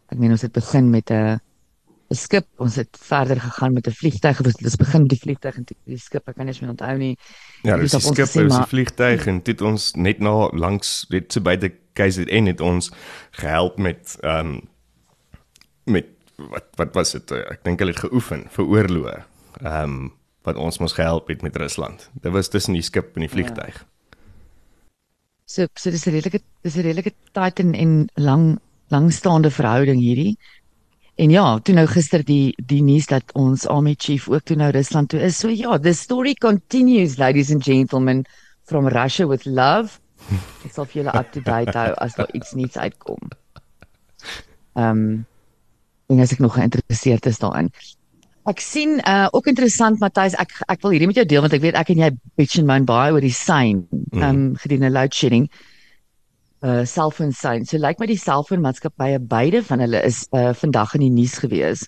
Ek 0.10 0.18
meen 0.18 0.32
ons 0.34 0.42
het 0.42 0.54
begin 0.56 0.90
met 0.90 1.12
'n 1.12 1.40
'n 2.10 2.16
skip, 2.16 2.48
ons 2.58 2.76
het 2.76 2.98
verder 2.98 3.40
gegaan 3.40 3.74
met 3.74 3.88
'n 3.88 3.92
vliegtyg. 3.92 4.40
Ons 4.42 4.56
het 4.60 4.78
begin 4.78 5.02
met 5.02 5.10
die 5.10 5.20
vliegtyg 5.20 5.56
en 5.58 5.64
toe 5.64 5.78
die 5.86 5.98
skip, 5.98 6.28
ek 6.28 6.36
kan 6.36 6.46
nie 6.46 6.54
eens 6.54 6.62
meer 6.62 6.70
onthou 6.70 6.98
nie. 6.98 7.18
Ja, 7.64 7.78
Dis 7.78 7.92
die 7.92 8.00
skip, 8.00 8.16
dis 8.16 8.34
die 8.34 8.68
vliegtyg 8.68 9.28
en 9.28 9.42
dit 9.44 9.62
ons 9.62 9.94
net 9.96 10.20
na 10.20 10.50
langs 10.54 11.06
dit 11.10 11.32
so 11.34 11.42
by 11.42 11.56
die 11.56 11.74
KZN 11.94 12.46
het 12.48 12.62
ons 12.62 12.92
gehelp 13.32 13.78
met 13.78 14.18
ehm 14.24 14.48
um, 14.48 14.62
met 15.86 16.06
wat 16.38 16.66
wat 16.76 16.94
was 16.96 17.12
dit? 17.12 17.32
Eh, 17.32 17.52
Ek 17.52 17.64
dink 17.64 17.80
hulle 17.80 17.92
het 17.92 18.00
geoefen 18.00 18.48
vir 18.50 18.66
oorloë. 18.66 19.24
Ehm 19.62 19.84
um, 19.84 20.14
wat 20.44 20.56
ons 20.56 20.80
mos 20.80 20.94
gehelp 20.94 21.28
het 21.28 21.42
met 21.42 21.56
Rusland. 21.56 22.10
Dit 22.22 22.32
was 22.32 22.48
tussen 22.48 22.74
die 22.74 22.82
skip 22.82 23.16
en 23.16 23.22
die 23.22 23.30
vliegtyg. 23.30 23.76
Ja. 23.76 23.86
So 25.46 25.66
so 25.76 25.92
dis 25.92 26.06
'n 26.08 26.12
redelike 26.12 26.42
dis 26.62 26.76
'n 26.76 26.82
redelike 26.82 27.14
tight 27.34 27.60
en, 27.60 27.74
en 27.74 28.10
lang 28.16 28.60
langstaande 28.92 29.52
verhouding 29.52 30.02
hierdie. 30.02 30.38
En 31.20 31.30
ja, 31.34 31.46
toe 31.60 31.76
nou 31.76 31.86
gister 31.92 32.24
die 32.24 32.54
die 32.70 32.82
nuus 32.84 33.10
dat 33.12 33.34
ons 33.36 33.66
Army 33.68 33.96
Chief 34.00 34.30
ook 34.32 34.46
toe 34.48 34.56
nou 34.60 34.70
Rusland 34.72 35.10
toe 35.12 35.20
is. 35.20 35.40
So 35.40 35.52
ja, 35.52 35.78
the 35.78 35.94
story 35.94 36.34
continues 36.34 37.18
ladies 37.18 37.52
and 37.52 37.64
gentlemen 37.64 38.26
from 38.64 38.88
Russia 38.88 39.28
with 39.28 39.46
love. 39.46 40.00
Ek 40.64 40.72
sal 40.72 40.88
julle 40.94 41.12
up 41.16 41.32
to 41.34 41.42
date 41.44 41.76
hou 41.76 41.92
as 42.04 42.16
daar 42.16 42.32
iets 42.38 42.56
nuuts 42.56 42.78
uitkom. 42.78 43.32
Ehm 44.78 45.04
um, 45.04 45.26
en 46.10 46.20
as 46.24 46.32
ek 46.34 46.40
nog 46.42 46.56
geïnteresseerd 46.56 47.28
is 47.30 47.38
daarin. 47.42 47.68
Ek 48.50 48.64
sien 48.64 48.98
uh 49.04 49.28
ook 49.36 49.52
interessant 49.52 50.00
Matthys, 50.00 50.38
ek 50.40 50.56
ek 50.72 50.82
wil 50.82 50.96
hierdie 50.96 51.10
met 51.12 51.20
jou 51.20 51.26
deel 51.28 51.44
want 51.46 51.54
ek 51.54 51.66
weet 51.68 51.78
ek 51.78 51.92
en 51.94 52.06
jy 52.06 52.10
bitch 52.40 52.58
and 52.62 52.70
moan 52.70 52.88
baie 52.88 53.12
oor 53.14 53.22
die 53.22 53.36
sein 53.36 53.84
ehm 54.16 54.24
um, 54.30 54.46
gedurende 54.56 54.94
load 54.96 55.14
shedding. 55.14 55.50
Uh 56.62 56.84
selfoon 56.84 57.32
sein. 57.32 57.66
So 57.66 57.78
lyk 57.78 57.84
like 57.84 58.00
my 58.00 58.08
die 58.10 58.20
selfoonmaatskappye 58.20 59.20
beide 59.32 59.64
van 59.64 59.80
hulle 59.80 60.02
is 60.04 60.26
uh 60.36 60.52
vandag 60.54 60.96
in 60.98 61.06
die 61.06 61.14
nuus 61.22 61.38
gewees. 61.40 61.88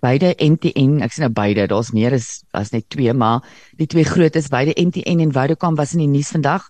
Beide 0.00 0.34
MTN, 0.40 1.02
ek 1.04 1.12
sien 1.12 1.26
nou 1.26 1.32
beide, 1.36 1.66
daar's 1.68 1.92
meer 1.92 2.16
as 2.16 2.44
as 2.56 2.72
net 2.72 2.88
twee, 2.88 3.12
maar 3.12 3.44
die 3.76 3.86
twee 3.86 4.04
grootes, 4.04 4.48
beide 4.48 4.72
MTN 4.80 5.20
en 5.20 5.32
Vodacom 5.36 5.76
was 5.76 5.92
in 5.92 6.04
die 6.04 6.12
nuus 6.18 6.32
vandag 6.32 6.64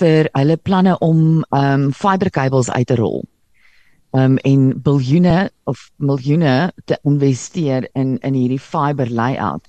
vir 0.00 0.28
hulle 0.36 0.56
planne 0.56 0.98
om 1.00 1.44
um, 1.50 1.90
fibercables 1.92 2.70
uit 2.70 2.86
te 2.86 2.96
rol 3.00 3.24
um 4.10 4.36
en 4.42 4.62
biljoene 4.82 5.50
of 5.70 5.90
miljoene 5.96 6.72
te 6.84 6.98
investeer 7.06 7.86
in 7.94 8.18
in 8.26 8.34
hierdie 8.34 8.60
fiber 8.60 9.10
layout. 9.10 9.66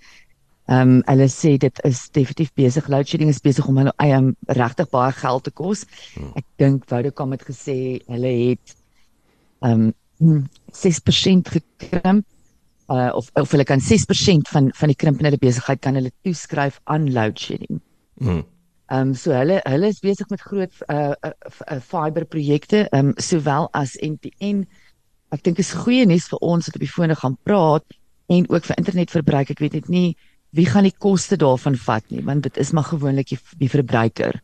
Ehm 0.72 0.90
um, 0.90 1.00
hulle 1.10 1.28
sê 1.28 1.58
dit 1.60 1.80
is 1.84 2.00
definitief 2.16 2.52
besig 2.56 2.86
load 2.88 3.08
shedding 3.10 3.30
is 3.30 3.42
besig 3.44 3.66
om 3.68 3.80
hulle 3.82 3.92
eie 4.00 4.16
um, 4.16 4.30
regtig 4.56 4.88
baie 4.94 5.12
geld 5.18 5.44
te 5.44 5.52
kos. 5.52 5.82
Hmm. 6.14 6.30
Ek 6.40 6.46
dink 6.62 6.86
Vodacom 6.88 7.34
het 7.36 7.44
gesê 7.48 7.76
hulle 8.08 8.32
het 8.38 8.76
ehm 9.68 9.90
um, 10.22 10.46
6% 10.72 11.50
gekrimp 11.50 12.26
uh, 12.88 13.10
of 13.18 13.28
of 13.34 13.52
hulle 13.52 13.66
kan 13.68 13.84
6% 13.84 14.54
van 14.54 14.72
van 14.80 14.94
die 14.94 15.00
krimp 15.04 15.20
in 15.20 15.28
hulle 15.32 15.42
besigheid 15.42 15.82
kan 15.82 16.00
hulle 16.00 16.14
toeskryf 16.24 16.80
aan 16.84 17.12
load 17.12 17.40
shedding. 17.40 17.82
Hmm. 18.22 18.44
Ehm 18.92 19.12
um, 19.12 19.14
so 19.16 19.36
hulle 19.36 19.60
hulle 19.68 19.92
is 19.92 20.00
besig 20.00 20.30
met 20.30 20.48
groot 20.48 20.84
uh, 20.88 21.14
uh, 21.28 21.36
uh 21.68 21.82
fiber 21.92 22.26
projekte 22.26 22.86
ehm 22.92 23.12
um, 23.12 23.14
sowel 23.18 23.68
as 23.74 23.98
NTN. 24.00 24.64
Ek 25.36 25.44
dink 25.44 25.60
is 25.60 25.76
goeie 25.84 26.08
nuus 26.08 26.32
vir 26.32 26.40
ons 26.40 26.68
wat 26.68 26.80
op 26.80 26.88
die 26.88 26.96
fone 26.96 27.16
gaan 27.16 27.40
praat 27.44 28.00
en 28.32 28.48
ook 28.48 28.68
vir 28.72 28.78
internetverbruik. 28.78 29.52
Ek 29.52 29.60
weet 29.60 29.82
net 29.82 29.90
nie 29.90 30.10
wie 30.52 30.68
gaan 30.68 30.88
die 30.88 30.98
koste 30.98 31.38
daarvan 31.40 31.76
vat 31.76 32.08
nie 32.10 32.24
want 32.28 32.44
dit 32.44 32.58
is 32.58 32.72
maar 32.72 32.90
gewoonlik 32.90 33.32
die, 33.34 33.40
die 33.58 33.72
verbruiker 33.72 34.42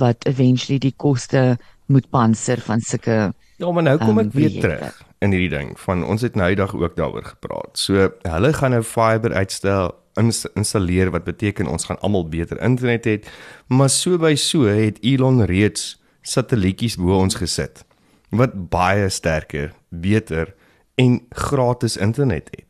wat 0.00 0.26
eventually 0.26 0.78
die 0.78 0.94
koste 0.96 1.56
moet 1.86 2.08
panser 2.10 2.60
van 2.60 2.80
sulke 2.80 3.32
Ja, 3.60 3.70
maar 3.70 3.84
nou 3.86 3.98
kom 4.00 4.18
ek 4.18 4.32
um, 4.32 4.34
weer 4.34 4.60
terug 4.60 5.02
in 5.22 5.34
hierdie 5.34 5.52
ding 5.52 5.72
van 5.78 6.02
ons 6.04 6.24
het 6.26 6.36
nou 6.38 6.48
die 6.50 6.58
dag 6.58 6.74
ook 6.74 6.96
daaroor 6.98 7.24
gepraat. 7.24 7.78
So 7.78 8.08
hulle 8.26 8.52
gaan 8.58 8.74
nou 8.74 8.82
fiber 8.82 9.34
uitstel 9.34 9.92
ins 10.20 10.42
installeer 10.58 11.12
wat 11.14 11.24
beteken 11.24 11.70
ons 11.70 11.86
gaan 11.88 12.00
almal 12.04 12.26
beter 12.28 12.60
internet 12.60 13.06
het, 13.08 13.28
maar 13.70 13.90
so 13.90 14.18
by 14.20 14.34
so 14.36 14.66
het 14.68 14.98
Elon 15.00 15.44
reeds 15.48 15.94
satellietjies 16.26 16.98
bo 17.00 17.20
ons 17.22 17.38
gesit 17.38 17.84
wat 18.32 18.54
baie 18.72 19.08
sterker, 19.12 19.74
beter 19.90 20.54
en 20.96 21.18
gratis 21.36 21.98
internet 22.00 22.48
het. 22.54 22.68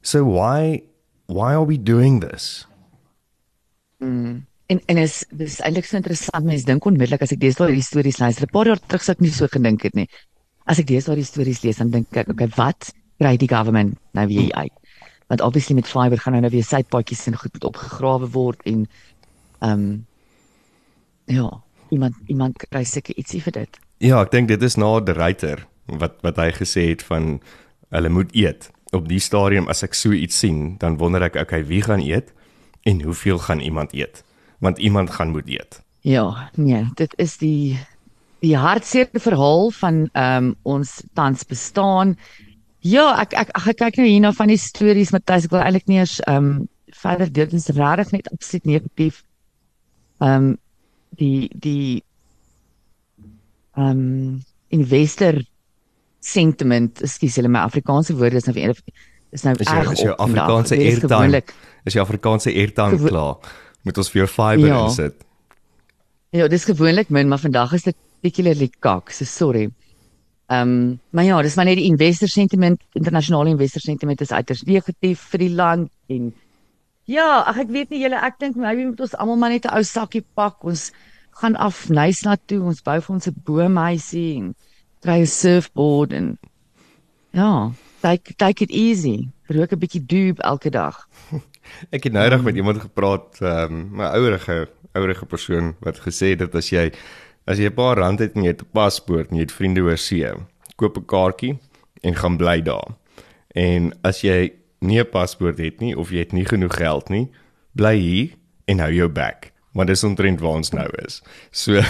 So 0.00 0.24
why 0.24 0.82
why 1.32 1.54
are 1.54 1.64
we 1.64 1.82
doing 1.82 2.20
this? 2.20 2.66
Mm. 3.98 4.44
En 4.66 4.80
en 4.86 4.96
is 4.96 5.24
dis 5.30 5.58
eintlik 5.60 5.86
so 5.88 5.96
interessant 5.98 6.46
mense 6.48 6.66
dink 6.68 6.84
onmiddellik 6.88 7.24
as 7.24 7.34
ek 7.34 7.40
deesdae 7.42 7.70
hierdie 7.70 7.86
stories 7.86 8.20
luister. 8.22 8.46
'n 8.46 8.54
Paar 8.54 8.70
jaar 8.70 8.80
terug 8.80 9.04
sou 9.04 9.14
ek 9.16 9.24
nie 9.24 9.32
so 9.32 9.48
gedink 9.48 9.82
het 9.88 9.96
nie. 9.98 10.08
As 10.66 10.78
ek 10.78 10.88
deesdae 10.88 11.18
die 11.18 11.28
stories 11.28 11.62
lees 11.64 11.80
dan 11.82 11.90
dink 11.90 12.16
ek 12.16 12.30
okay, 12.32 12.48
wat 12.56 12.92
kry 13.20 13.36
die 13.36 13.50
government 13.50 13.98
nou 14.16 14.26
weer 14.26 14.52
uit? 14.52 14.72
Want 15.28 15.40
obviously 15.40 15.74
met 15.74 15.88
fiber 15.88 16.18
gaan 16.18 16.40
nou 16.40 16.50
weer 16.50 16.64
sypaadjies 16.64 17.26
en 17.26 17.36
goed 17.36 17.52
moet 17.52 17.68
opgegrawe 17.72 18.30
word 18.32 18.60
en 18.64 18.86
ehm 19.60 19.72
um, 19.72 20.06
ja, 21.30 21.48
iemand 21.90 22.14
iemand 22.26 22.58
kry 22.58 22.84
seker 22.84 23.16
ietsie 23.16 23.40
vir 23.42 23.52
dit. 23.52 23.78
Ja, 23.98 24.22
ek 24.22 24.32
dink 24.32 24.48
dit 24.48 24.62
is 24.62 24.76
na 24.76 25.00
die 25.00 25.14
ryter 25.14 25.66
wat 25.86 26.18
wat 26.22 26.36
hy 26.36 26.50
gesê 26.56 26.88
het 26.90 27.02
van 27.02 27.40
hulle 27.90 28.08
moet 28.08 28.32
eet 28.34 28.70
op 28.92 29.08
die 29.08 29.20
stadium 29.20 29.68
as 29.72 29.82
ek 29.86 29.96
so 29.96 30.12
iets 30.12 30.38
sien, 30.44 30.76
dan 30.82 30.98
wonder 31.00 31.24
ek 31.24 31.38
okay, 31.40 31.62
wie 31.68 31.80
gaan 31.84 32.02
eet 32.04 32.32
en 32.88 33.00
hoeveel 33.02 33.38
gaan 33.38 33.60
iemand 33.60 33.94
eet? 33.96 34.22
Want 34.60 34.78
iemand 34.78 35.10
gaan 35.10 35.32
moet 35.32 35.48
eet. 35.48 35.80
Ja, 36.04 36.50
nee, 36.54 36.84
dit 36.98 37.14
is 37.16 37.38
die 37.40 37.78
die 38.42 38.56
hartseer 38.58 39.08
verhaal 39.12 39.70
van 39.70 40.08
ehm 40.12 40.50
um, 40.50 40.54
ons 40.62 41.00
tans 41.14 41.44
bestaan. 41.46 42.16
Ja, 42.82 43.14
ek 43.22 43.36
ek 43.38 43.52
ek 43.54 43.78
kyk 43.78 44.00
nou 44.00 44.08
hierna 44.08 44.32
van 44.34 44.50
die 44.50 44.58
stories 44.58 45.12
Matthys, 45.14 45.46
ek 45.46 45.54
wil 45.54 45.62
eintlik 45.62 45.86
nie 45.86 46.00
eens 46.02 46.18
ehm 46.26 46.50
um, 46.50 46.68
verder 46.92 47.30
dit 47.32 47.52
is 47.52 47.70
regtig 47.72 48.10
net 48.12 48.30
absoluut 48.34 48.66
negatief. 48.74 49.22
Ehm 50.20 50.48
um, 50.50 50.56
die 51.16 51.50
die 51.54 52.02
ehm 53.78 54.02
um, 54.02 54.42
investor 54.68 55.38
sentiment, 56.26 57.02
ekskuus 57.02 57.36
hulle 57.40 57.50
my 57.52 57.64
Afrikaanse 57.66 58.14
woorde 58.18 58.40
is 58.40 58.46
nou 58.48 58.54
vir 58.54 58.74
is 59.32 59.44
nou 59.44 59.52
is 59.56 59.68
jou, 59.68 59.92
is 59.92 60.04
jou 60.04 60.14
Afrikaanse 60.18 60.76
airtime. 60.76 61.42
Is 61.88 61.96
jou 61.96 62.04
Afrikaanse 62.04 62.52
airtime 62.52 62.98
klaar? 63.02 63.52
Moet 63.82 63.98
ons 63.98 64.10
vir 64.12 64.22
jou 64.22 64.30
fiber 64.30 64.68
ja. 64.68 64.80
insit? 64.86 65.24
Ja, 66.32 66.48
dis 66.48 66.64
gewoonlik 66.64 67.10
min, 67.10 67.28
maar 67.28 67.40
vandag 67.42 67.74
is 67.76 67.88
dit 67.88 67.96
bietjie 68.22 68.70
kak, 68.80 69.10
so 69.10 69.24
sorry. 69.24 69.70
Ehm, 70.52 70.68
um, 70.68 71.00
maar 71.10 71.24
ja, 71.24 71.42
dis 71.42 71.54
maar 71.56 71.64
net 71.64 71.78
die 71.80 71.88
investor 71.88 72.28
sentiment, 72.28 72.80
internasionale 72.92 73.50
investor 73.50 73.80
sentiment 73.80 74.20
is 74.20 74.32
uiters 74.32 74.62
negatief 74.68 75.20
vir 75.32 75.38
die 75.38 75.54
land 75.54 75.90
en 76.08 76.32
ja, 77.08 77.42
ag 77.46 77.62
ek 77.64 77.70
weet 77.72 77.90
nie 77.90 78.02
julle 78.02 78.18
ek 78.20 78.38
dink 78.40 78.56
maybe 78.56 78.84
moet 78.84 79.00
ons 79.00 79.14
almal 79.16 79.38
maar 79.40 79.50
net 79.50 79.64
'n 79.64 79.74
ou 79.76 79.82
sakkie 79.82 80.24
pak. 80.34 80.64
Ons 80.64 80.92
gaan 81.40 81.56
af 81.56 81.88
Nysna 81.88 82.36
toe, 82.46 82.60
ons 82.60 82.82
bou 82.82 83.00
vir 83.00 83.14
ons 83.14 83.26
'n 83.26 83.42
boomhuisie 83.44 84.36
en 84.36 84.54
kry 85.02 85.20
'n 85.20 85.26
surfboard 85.26 86.12
en 86.12 86.38
ja, 87.30 87.70
take 88.00 88.34
take 88.36 88.62
it 88.62 88.70
easy. 88.70 89.28
Rook 89.46 89.72
'n 89.72 89.78
bietjie 89.78 90.04
doob 90.06 90.38
elke 90.38 90.70
dag. 90.70 91.08
Ek 91.94 92.04
het 92.04 92.12
nou 92.12 92.28
reg 92.28 92.42
met 92.42 92.54
iemand 92.56 92.80
gepraat, 92.80 93.38
ehm 93.40 93.72
um, 93.72 93.88
my 93.98 94.04
ouerige 94.14 94.68
ouerige 94.92 95.26
persoon 95.26 95.74
wat 95.80 96.00
gesê 96.04 96.34
het 96.34 96.38
dat 96.38 96.54
as 96.54 96.70
jy 96.70 96.92
as 97.46 97.58
jy 97.58 97.70
'n 97.70 97.74
paar 97.74 97.96
rand 97.98 98.18
het 98.18 98.34
en 98.34 98.42
jy 98.42 98.54
het 98.54 98.62
'n 98.62 98.72
paspoort 98.72 99.30
en 99.30 99.36
jy 99.36 99.46
het 99.46 99.58
vriende 99.58 99.80
oor 99.80 99.98
see, 99.98 100.30
koop 100.76 100.96
'n 100.96 101.06
kaartjie 101.06 101.58
en 102.02 102.14
gaan 102.14 102.36
bly 102.36 102.62
daar. 102.62 102.94
En 103.54 103.92
as 104.02 104.20
jy 104.22 104.52
nie 104.80 105.00
'n 105.00 105.10
paspoort 105.10 105.58
het 105.58 105.80
nie 105.80 105.96
of 105.96 106.10
jy 106.10 106.18
het 106.18 106.32
nie 106.32 106.44
genoeg 106.44 106.76
geld 106.76 107.08
nie, 107.08 107.30
bly 107.74 107.96
hier 107.96 108.30
en 108.64 108.78
hou 108.78 108.92
jou 108.92 109.08
bek 109.08 109.52
maar 109.72 109.86
dis 109.86 110.04
omtrent 110.04 110.40
waar 110.40 110.58
ons 110.60 110.70
nou 110.70 110.88
is. 111.04 111.22
So 111.50 111.80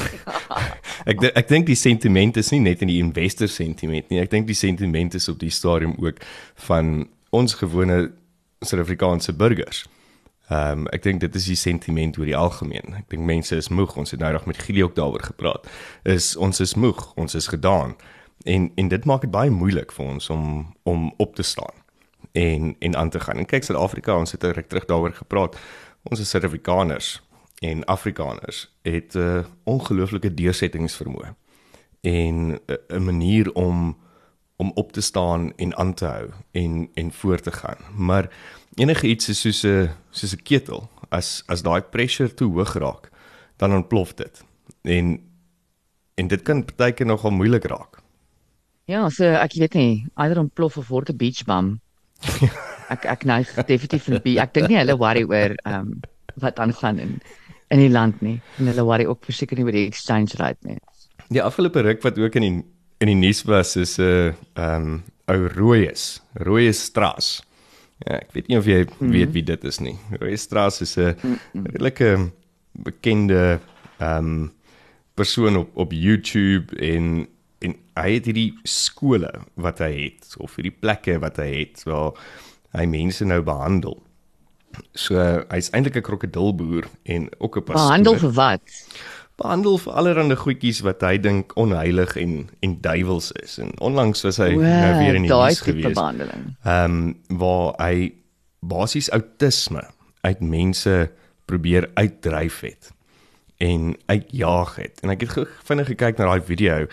ek 1.10 1.24
ek 1.34 1.48
dink 1.48 1.66
die 1.66 1.78
sentiment 1.78 2.36
is 2.36 2.52
nie 2.54 2.62
net 2.62 2.82
in 2.82 2.90
die 2.92 3.00
investor 3.02 3.50
sentiment 3.50 4.10
nie. 4.10 4.20
Ek 4.22 4.30
dink 4.30 4.46
die 4.46 4.58
sentiment 4.58 5.14
is 5.18 5.28
op 5.28 5.40
die 5.42 5.50
stadium 5.50 5.96
ook 5.98 6.22
van 6.68 7.08
ons 7.30 7.58
gewone 7.58 8.12
Suid-Afrikaanse 8.62 9.34
burgers. 9.34 9.84
Ehm 10.52 10.84
um, 10.84 10.88
ek 10.94 11.02
dink 11.02 11.20
dit 11.20 11.34
is 11.38 11.48
die 11.50 11.58
sentiment 11.58 12.18
oor 12.18 12.28
die 12.28 12.38
algemeen. 12.38 12.94
Ek 12.98 13.08
dink 13.10 13.26
mense 13.26 13.56
is 13.56 13.70
moeg. 13.70 13.96
Ons 13.98 14.14
het 14.14 14.20
nou 14.20 14.32
nog 14.32 14.46
met 14.46 14.62
Gili 14.62 14.84
ook 14.86 14.94
daaroor 14.94 15.22
gepraat. 15.32 15.66
Is 16.04 16.36
ons 16.36 16.60
is 16.60 16.74
moeg, 16.74 17.12
ons 17.16 17.34
is 17.34 17.50
gedaan. 17.50 17.96
En 18.44 18.70
en 18.76 18.88
dit 18.88 19.04
maak 19.04 19.26
dit 19.26 19.30
baie 19.30 19.50
moeilik 19.50 19.92
vir 19.92 20.06
ons 20.06 20.30
om 20.30 20.74
om 20.82 21.10
op 21.16 21.34
te 21.34 21.42
staan 21.42 21.82
en 22.32 22.76
en 22.78 22.96
aan 22.96 23.10
te 23.10 23.20
gaan. 23.20 23.38
En 23.38 23.46
kyk 23.46 23.64
Suid-Afrika, 23.64 24.16
ons 24.18 24.32
het 24.32 24.44
reg 24.44 24.66
terug 24.66 24.86
daaroor 24.86 25.14
gepraat. 25.18 25.58
Ons 26.02 26.20
is 26.20 26.30
Suid-Afrikaners 26.30 27.20
en 27.62 27.84
Afrikaners 27.84 28.68
het 28.82 29.14
'n 29.14 29.18
uh, 29.18 29.44
ongelooflike 29.64 30.34
deursettingsvermoë 30.34 31.34
en 32.00 32.36
'n 32.50 32.60
uh, 32.66 32.98
manier 32.98 33.52
om 33.52 33.96
om 34.56 34.70
op 34.74 34.92
te 34.92 35.00
staan 35.00 35.52
en 35.56 35.76
aan 35.76 35.94
te 35.94 36.04
hou 36.04 36.30
en 36.50 36.90
en 36.94 37.12
voort 37.12 37.42
te 37.42 37.52
gaan. 37.52 37.78
Maar 37.96 38.30
enige 38.74 39.06
iets 39.06 39.28
is 39.28 39.40
soos 39.40 39.62
'n 39.62 39.90
soos 40.10 40.34
'n 40.34 40.42
ketel. 40.42 40.90
As 41.08 41.42
as 41.46 41.62
daai 41.62 41.82
pressure 41.82 42.34
te 42.34 42.44
hoog 42.44 42.72
raak, 42.72 43.10
dan 43.56 43.74
ontplof 43.74 44.14
dit. 44.14 44.44
En 44.82 45.20
en 46.14 46.26
dit 46.26 46.42
kan 46.42 46.64
partykeer 46.64 47.06
nogal 47.06 47.30
moeilik 47.30 47.64
raak. 47.64 48.00
Ja, 48.84 49.08
so 49.08 49.24
ek 49.24 49.52
weet 49.52 49.74
nie, 49.74 50.06
either 50.14 50.38
ontplof 50.38 50.76
of 50.76 50.88
word 50.88 51.08
'n 51.08 51.16
beach 51.16 51.44
bum. 51.44 51.80
ek 52.94 53.04
ek 53.04 53.24
neig 53.24 53.54
definitief 53.54 54.04
vir 54.04 54.22
die 54.22 54.40
ek 54.40 54.54
dink 54.54 54.68
nie 54.68 54.78
hulle 54.78 54.96
worry 54.96 55.22
oor 55.22 55.54
ehm 55.62 55.78
um, 55.78 56.00
wat 56.34 56.58
aangaan 56.58 56.98
in 56.98 57.20
in 57.72 57.80
die 57.80 57.90
land 57.92 58.20
nie. 58.20 58.38
En 58.60 58.68
hulle 58.70 58.84
worry 58.86 59.06
ook 59.08 59.24
verseker 59.24 59.58
nie 59.58 59.66
oor 59.66 59.76
die 59.76 59.86
exchange 59.88 60.36
rate 60.40 60.68
nie. 60.68 60.78
Die 61.32 61.42
afgelope 61.42 61.84
ruk 61.86 62.04
wat 62.04 62.20
ook 62.20 62.36
in 62.40 62.48
die 62.48 62.54
in 63.02 63.10
die 63.10 63.18
nuus 63.18 63.42
was 63.48 63.74
is 63.76 63.98
'n 63.98 64.02
uh, 64.02 64.34
ehm 64.54 64.82
um, 64.82 65.02
ou 65.26 65.48
Rooies, 65.48 66.20
Rooies 66.34 66.82
Straat. 66.84 67.42
Ja, 68.04 68.18
ek 68.18 68.32
weet 68.34 68.48
nie 68.48 68.58
of 68.58 68.66
jy 68.66 68.82
mm 68.82 68.92
-hmm. 68.98 69.10
weet 69.10 69.32
wie 69.32 69.42
dit 69.42 69.64
is 69.64 69.78
nie. 69.78 69.96
Rooies 70.20 70.42
Straat 70.42 70.80
is 70.80 70.96
'n 70.96 71.16
mm 71.22 71.38
-hmm. 71.52 71.66
redelike 71.66 72.30
bekende 72.72 73.60
ehm 73.98 74.18
um, 74.18 74.52
persoon 75.14 75.56
op 75.56 75.70
op 75.76 75.92
YouTube 75.92 76.76
en 76.76 77.26
en 77.58 77.74
hy 77.94 78.10
het 78.14 78.24
hierdie 78.24 78.54
skole 78.62 79.30
wat 79.54 79.78
hy 79.78 79.92
het 80.10 80.34
of 80.38 80.56
hierdie 80.56 80.78
plekke 80.80 81.18
wat 81.18 81.36
hy 81.36 81.50
het 81.60 81.82
waar 81.84 82.12
hy 82.72 82.86
mense 82.86 83.24
nou 83.24 83.42
behandel. 83.42 84.02
So 84.94 85.16
hy's 85.48 85.70
eintlik 85.70 85.96
'n 85.96 86.06
krokodilboer 86.06 86.84
en 87.02 87.28
ook 87.38 87.56
'n 87.56 87.62
pastoor. 87.62 87.88
Behandel 87.88 88.18
vir 88.18 88.32
wat? 88.32 88.60
Behandel 89.36 89.78
vir 89.78 89.92
allerlei 89.92 90.36
goedjies 90.36 90.80
wat 90.80 91.00
hy 91.00 91.18
dink 91.18 91.56
onheilig 91.56 92.16
en 92.16 92.50
en 92.60 92.80
duiwels 92.80 93.32
is. 93.32 93.58
En 93.58 93.72
onlangs 93.80 94.22
was 94.22 94.36
hy 94.36 94.54
Oe, 94.54 94.62
nou 94.62 94.98
weer 94.98 95.14
in 95.14 95.22
die 95.22 95.32
nuus 95.32 95.60
gewees. 95.60 95.96
Ehm 95.96 96.84
um, 96.84 97.16
waar 97.28 97.74
hy 97.78 98.12
basies 98.60 99.10
outisme 99.10 99.82
uit 100.20 100.40
mense 100.40 101.10
probeer 101.44 101.90
uitdryf 101.94 102.60
het 102.60 102.92
en 103.62 103.96
uitjaag 104.06 104.76
het. 104.76 105.00
En 105.02 105.10
ek 105.10 105.20
het 105.26 105.48
vinnig 105.68 105.86
gekyk 105.86 106.18
na 106.18 106.24
daai 106.30 106.42
video. 106.46 106.86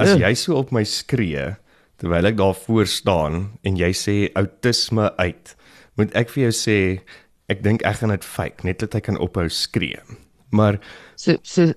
As 0.00 0.14
jy 0.16 0.34
so 0.34 0.56
op 0.60 0.72
my 0.72 0.84
skree 0.84 1.56
terwyl 2.00 2.30
ek 2.30 2.36
daar 2.36 2.56
voor 2.56 2.88
staan 2.88 3.50
en 3.62 3.76
jy 3.76 3.90
sê 3.96 4.16
outisme 4.38 5.10
uit 5.20 5.54
moet 6.00 6.16
ek 6.18 6.32
vir 6.34 6.48
jou 6.48 6.54
sê 6.56 6.78
ek 7.52 7.62
dink 7.66 7.84
ek 7.86 8.00
gaan 8.00 8.14
dit 8.14 8.26
fake 8.26 8.66
net 8.66 8.82
dat 8.82 8.96
hy 8.96 9.04
kan 9.04 9.20
ophou 9.20 9.48
skree. 9.52 10.00
Maar 10.50 10.80
so 11.16 11.36
so 11.42 11.72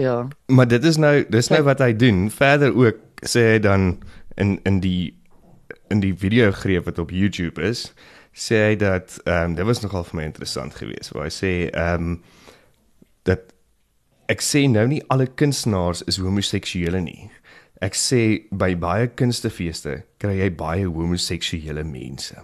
ja. 0.00 0.28
Maar 0.46 0.68
dit 0.68 0.84
is 0.84 0.96
nou 0.96 1.14
dis 1.28 1.48
nou 1.52 1.62
wat 1.62 1.82
hy 1.84 1.92
doen. 1.96 2.30
Verder 2.30 2.74
ook 2.74 3.00
sê 3.28 3.52
hy 3.54 3.58
dan 3.62 3.96
in 4.40 4.58
in 4.68 4.80
die 4.80 5.12
in 5.92 6.00
die 6.00 6.14
video 6.16 6.52
greep 6.52 6.86
wat 6.88 6.98
op 6.98 7.10
YouTube 7.12 7.60
is, 7.62 7.90
sê 8.32 8.62
hy 8.68 8.76
dat 8.80 9.18
ehm 9.26 9.52
um, 9.52 9.56
dit 9.58 9.66
was 9.68 9.82
nogal 9.84 10.06
vir 10.08 10.16
my 10.20 10.28
interessant 10.30 10.74
geweest 10.80 11.12
waar 11.12 11.28
hy 11.28 11.34
sê 11.34 11.52
ehm 11.68 12.08
um, 12.14 12.22
dat 13.28 13.52
ek 14.32 14.40
sê 14.42 14.64
nou 14.70 14.86
nie 14.88 15.02
alle 15.12 15.26
kunstenaars 15.26 16.02
is 16.08 16.18
homoseksuele 16.22 17.02
nie. 17.04 17.30
Ek 17.82 17.98
sê 17.98 18.46
by 18.50 18.72
baie 18.78 19.10
kunstefeeste 19.18 20.02
kry 20.22 20.38
jy 20.38 20.48
baie 20.56 20.88
homoseksuele 20.88 21.84
mense. 21.84 22.38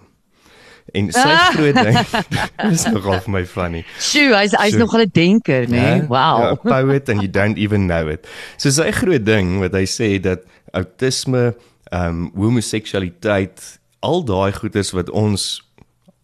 En 0.96 1.10
sy 1.12 1.24
ah. 1.24 1.50
groot 1.52 1.76
ding 1.76 1.98
is 2.72 2.84
nogal 2.88 3.20
vir 3.24 3.32
my 3.34 3.44
funny. 3.46 3.84
Sjoe, 4.00 4.32
hy's 4.36 4.56
hy's 4.56 4.76
so, 4.76 4.84
nogal 4.84 5.04
'n 5.04 5.12
denker, 5.12 5.68
né? 5.68 5.76
Nee? 5.76 6.06
Wow. 6.08 6.44
Ja, 6.44 6.54
poet 6.62 7.08
and 7.08 7.22
you 7.22 7.30
don't 7.30 7.58
even 7.58 7.86
know 7.86 8.08
it. 8.08 8.28
So 8.56 8.70
sy 8.70 8.90
groot 8.96 9.26
ding 9.26 9.58
wat 9.60 9.76
hy 9.76 9.84
sê 9.84 10.16
dat 10.22 10.46
autisme, 10.72 11.54
ehm 11.92 12.08
um, 12.08 12.32
homoseksualiteit, 12.36 13.80
al 14.00 14.24
daai 14.24 14.52
goeters 14.52 14.92
wat 14.94 15.10
ons 15.10 15.58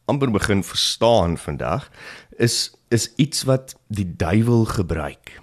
amper 0.04 0.30
begin 0.30 0.62
verstaan 0.64 1.38
vandag 1.40 1.88
is 2.36 2.70
is 2.88 3.12
iets 3.16 3.42
wat 3.42 3.74
die 3.88 4.06
duiwel 4.16 4.64
gebruik. 4.64 5.40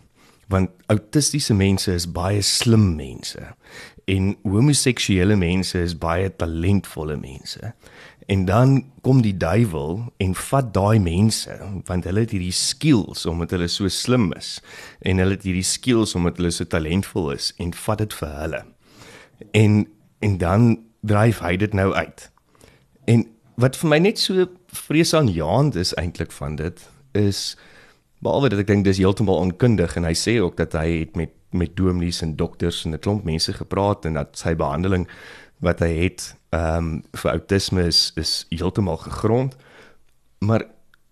Want 0.48 0.70
autistiese 0.86 1.54
mense 1.54 1.92
is 1.94 2.12
baie 2.12 2.42
slim 2.42 2.96
mense 2.96 3.56
en 4.12 4.36
homoseksuele 4.44 5.36
mense 5.36 5.80
is 5.80 5.96
baie 5.98 6.30
talentvolle 6.36 7.18
mense. 7.20 7.74
En 8.26 8.46
dan 8.46 8.92
kom 9.02 9.22
die 9.22 9.38
duiwel 9.38 10.14
en 10.18 10.36
vat 10.36 10.74
daai 10.74 11.00
mense 11.00 11.58
want 11.86 12.06
hulle 12.06 12.26
het 12.26 12.36
hierdie 12.36 12.54
skills 12.56 13.26
omdat 13.26 13.56
hulle 13.56 13.68
so 13.72 13.90
slim 13.90 14.30
is 14.38 14.60
en 15.02 15.18
hulle 15.18 15.38
het 15.38 15.48
hierdie 15.48 15.66
skills 15.66 16.16
omdat 16.16 16.38
hulle 16.38 16.52
so 16.54 16.68
talentvol 16.70 17.32
is 17.34 17.52
en 17.58 17.74
vat 17.74 18.04
dit 18.04 18.14
vir 18.22 18.38
hulle. 18.44 18.64
En 19.52 19.84
en 20.22 20.38
dan 20.38 20.72
dryf 21.02 21.40
hy 21.42 21.56
dit 21.58 21.74
nou 21.74 21.94
uit. 21.94 22.32
En 23.10 23.26
wat 23.62 23.78
vir 23.78 23.90
my 23.90 23.98
net 23.98 24.20
so 24.22 24.46
vreesaanjaend 24.86 25.76
is 25.76 25.96
eintlik 25.98 26.32
van 26.32 26.56
dit 26.56 26.84
is 27.18 27.58
behalwe 28.22 28.52
dat 28.54 28.62
ek 28.62 28.70
dink 28.70 28.86
dis 28.86 29.02
heeltemal 29.02 29.42
onkundig 29.42 29.98
en 29.98 30.06
hy 30.06 30.14
sê 30.18 30.38
ook 30.42 30.60
dat 30.62 30.78
hy 30.78 31.02
het 31.02 31.18
met 31.18 31.34
met 31.52 31.74
dominees 31.76 32.22
en 32.24 32.36
dokters 32.40 32.86
en 32.86 32.94
'n 32.94 33.00
klomp 33.00 33.24
mense 33.24 33.54
gepraat 33.54 34.06
en 34.06 34.14
dat 34.14 34.38
sy 34.38 34.56
behandeling 34.56 35.08
wat 35.60 35.80
hy 35.80 35.90
het 36.08 36.36
ehm 36.52 36.78
um, 36.78 37.04
vir 37.16 37.32
outisme 37.32 37.86
is 37.88 38.12
is 38.20 38.46
heeltemal 38.50 38.98
gegrond. 38.98 39.56
Maar 40.40 40.66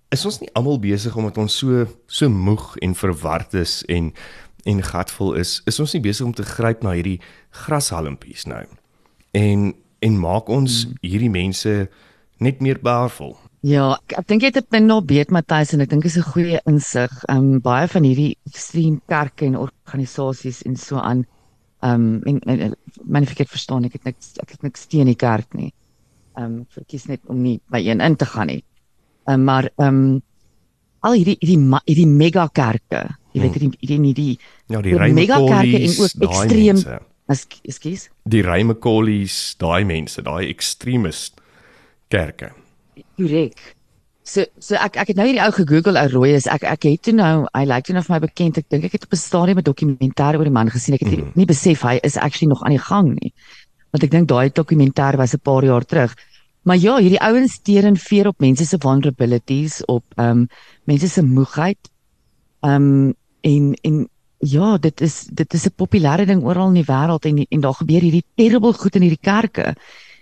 is 0.10 0.25
ons 0.25 0.39
nie 0.41 0.50
almal 0.53 0.79
besig 0.79 1.15
omdat 1.15 1.38
ons 1.38 1.58
so 1.62 1.86
so 2.08 2.29
moeg 2.29 2.75
en 2.84 2.96
verward 2.96 3.53
is 3.53 3.84
en 3.88 4.13
en 4.67 4.81
gatvol 4.84 5.38
is, 5.39 5.62
is 5.65 5.79
ons 5.79 5.93
nie 5.96 6.03
besig 6.03 6.25
om 6.25 6.34
te 6.36 6.43
gryp 6.43 6.84
na 6.84 6.91
hierdie 6.98 7.22
grashalmpies 7.63 8.46
nou. 8.51 8.65
En 9.31 9.72
en 10.00 10.19
maak 10.19 10.50
ons 10.50 10.84
hmm. 10.86 11.00
hierdie 11.03 11.31
mense 11.31 11.72
net 12.39 12.62
meer 12.63 12.79
powerful. 12.79 13.38
Ja, 13.67 13.98
ek, 13.98 14.13
ek 14.22 14.27
dink 14.31 14.43
jy 14.43 14.51
het 14.53 14.60
dit 14.62 14.86
nou 14.86 15.01
beet 15.03 15.34
Matthys 15.36 15.74
en 15.75 15.84
ek 15.84 15.89
dink 15.91 16.05
dit 16.08 16.12
is 16.12 16.19
'n 16.19 16.31
goeie 16.31 16.60
insig. 16.65 17.12
Ehm 17.27 17.38
um, 17.55 17.60
baie 17.63 17.88
van 17.88 18.03
hierdie 18.03 18.38
ekstrem 18.48 19.01
kerke 19.08 19.46
en 19.46 19.60
organisasies 19.60 20.63
en 20.63 20.75
so 20.75 20.98
aan 20.98 21.25
Ehm 21.80 21.94
um, 21.94 22.22
en, 22.28 22.40
en, 22.40 22.60
en 22.60 22.74
my 23.08 23.22
verkeerd 23.26 23.50
verstaan 23.50 23.86
ek 23.88 23.94
het 24.00 24.10
niks 24.10 24.34
ek 24.44 24.56
het 24.56 24.64
niks 24.68 24.88
teen 24.92 25.08
die 25.08 25.16
kerk 25.20 25.54
nie. 25.54 25.72
Ehm 26.36 26.46
um, 26.46 26.66
verkies 26.76 27.06
net 27.08 27.22
om 27.28 27.40
nie 27.42 27.60
by 27.72 27.80
een 27.86 28.04
in 28.04 28.16
te 28.16 28.26
gaan 28.26 28.52
nie. 28.52 28.64
Ehm 29.28 29.40
um, 29.40 29.46
maar 29.48 29.70
ehm 29.78 29.88
um, 29.88 30.22
al 31.00 31.16
hierdie 31.16 31.38
hierdie 31.40 31.80
hierdie 31.86 32.08
mega 32.08 32.48
kerke, 32.52 33.06
jy 33.32 33.42
weet 33.42 33.56
hmm. 33.56 33.72
hierdie 33.80 33.94
hierdie 33.94 34.14
die 34.14 34.40
ja 34.68 34.82
die 34.82 35.14
mega 35.14 35.40
kerke 35.40 35.80
en 35.80 35.96
ook 36.04 36.28
ekstreem 36.30 36.84
ekskuus. 37.30 38.10
Die 38.26 38.42
Raimakolies, 38.42 39.56
daai 39.62 39.86
mense, 39.86 40.22
daai 40.26 40.50
extremist 40.50 41.40
kerke. 42.10 42.52
Korrek. 43.16 43.76
So 44.30 44.46
so 44.62 44.78
ek 44.78 44.98
ek 45.02 45.12
het 45.12 45.18
nou 45.18 45.26
hierdie 45.26 45.42
ou 45.42 45.52
gegoogel 45.56 45.98
ou 45.98 46.10
rooi 46.12 46.34
is 46.38 46.46
ek 46.54 46.66
ek 46.70 46.86
het 46.86 47.02
toe 47.08 47.14
nou 47.18 47.48
hy 47.48 47.64
lyk 47.66 47.88
toe 47.88 47.96
nou 47.96 48.04
vir 48.06 48.14
my 48.16 48.20
bekend. 48.28 48.60
Ek 48.62 48.68
dink 48.70 48.86
ek 48.86 48.98
het 48.98 49.08
op 49.08 49.14
'n 49.16 49.22
stadium 49.22 49.58
'n 49.58 49.70
dokumentêr 49.70 50.38
oor 50.38 50.50
die 50.50 50.58
man 50.60 50.70
gesien. 50.70 50.94
Ek 50.94 51.06
het 51.06 51.18
mm. 51.18 51.32
nie 51.36 51.50
besef 51.50 51.82
hy 51.82 51.98
is 52.04 52.18
actually 52.18 52.50
nog 52.50 52.62
aan 52.63 52.78
die 52.78 52.86
gang 52.89 53.10
nie. 53.15 53.34
Want 53.92 54.04
ek 54.04 54.12
dink 54.12 54.28
daai 54.30 54.50
dokumentêr 54.54 55.18
was 55.18 55.34
'n 55.34 55.42
paar 55.42 55.65
jaar 55.65 55.86
terug. 55.86 56.13
Maar 56.62 56.78
ja 56.78 56.98
hierdie 56.98 57.22
ouens 57.22 57.54
steur 57.54 57.86
en 57.86 57.98
veer 57.98 58.28
op 58.28 58.39
mense 58.39 58.65
se 58.65 58.78
vulnerabilities 58.78 59.86
op 59.86 60.04
ehm 60.18 60.30
um, 60.30 60.48
mense 60.86 61.08
se 61.08 61.22
moegheid. 61.22 61.80
Ehm 62.62 62.76
um, 62.76 63.15
en 63.42 63.74
en 63.82 64.10
ja 64.38 64.78
dit 64.78 65.02
is 65.02 65.28
dit 65.32 65.54
is 65.54 65.65
'n 65.65 65.74
populêre 65.76 66.26
ding 66.26 66.44
oral 66.44 66.68
in 66.68 66.84
die 66.84 66.92
wêreld 66.92 67.26
en 67.26 67.46
en 67.50 67.62
daar 67.62 67.74
gebeur 67.74 68.02
hierdie 68.02 68.26
terrible 68.36 68.74
goed 68.74 68.96
in 68.96 69.02
hierdie 69.02 69.22
kerke 69.22 69.76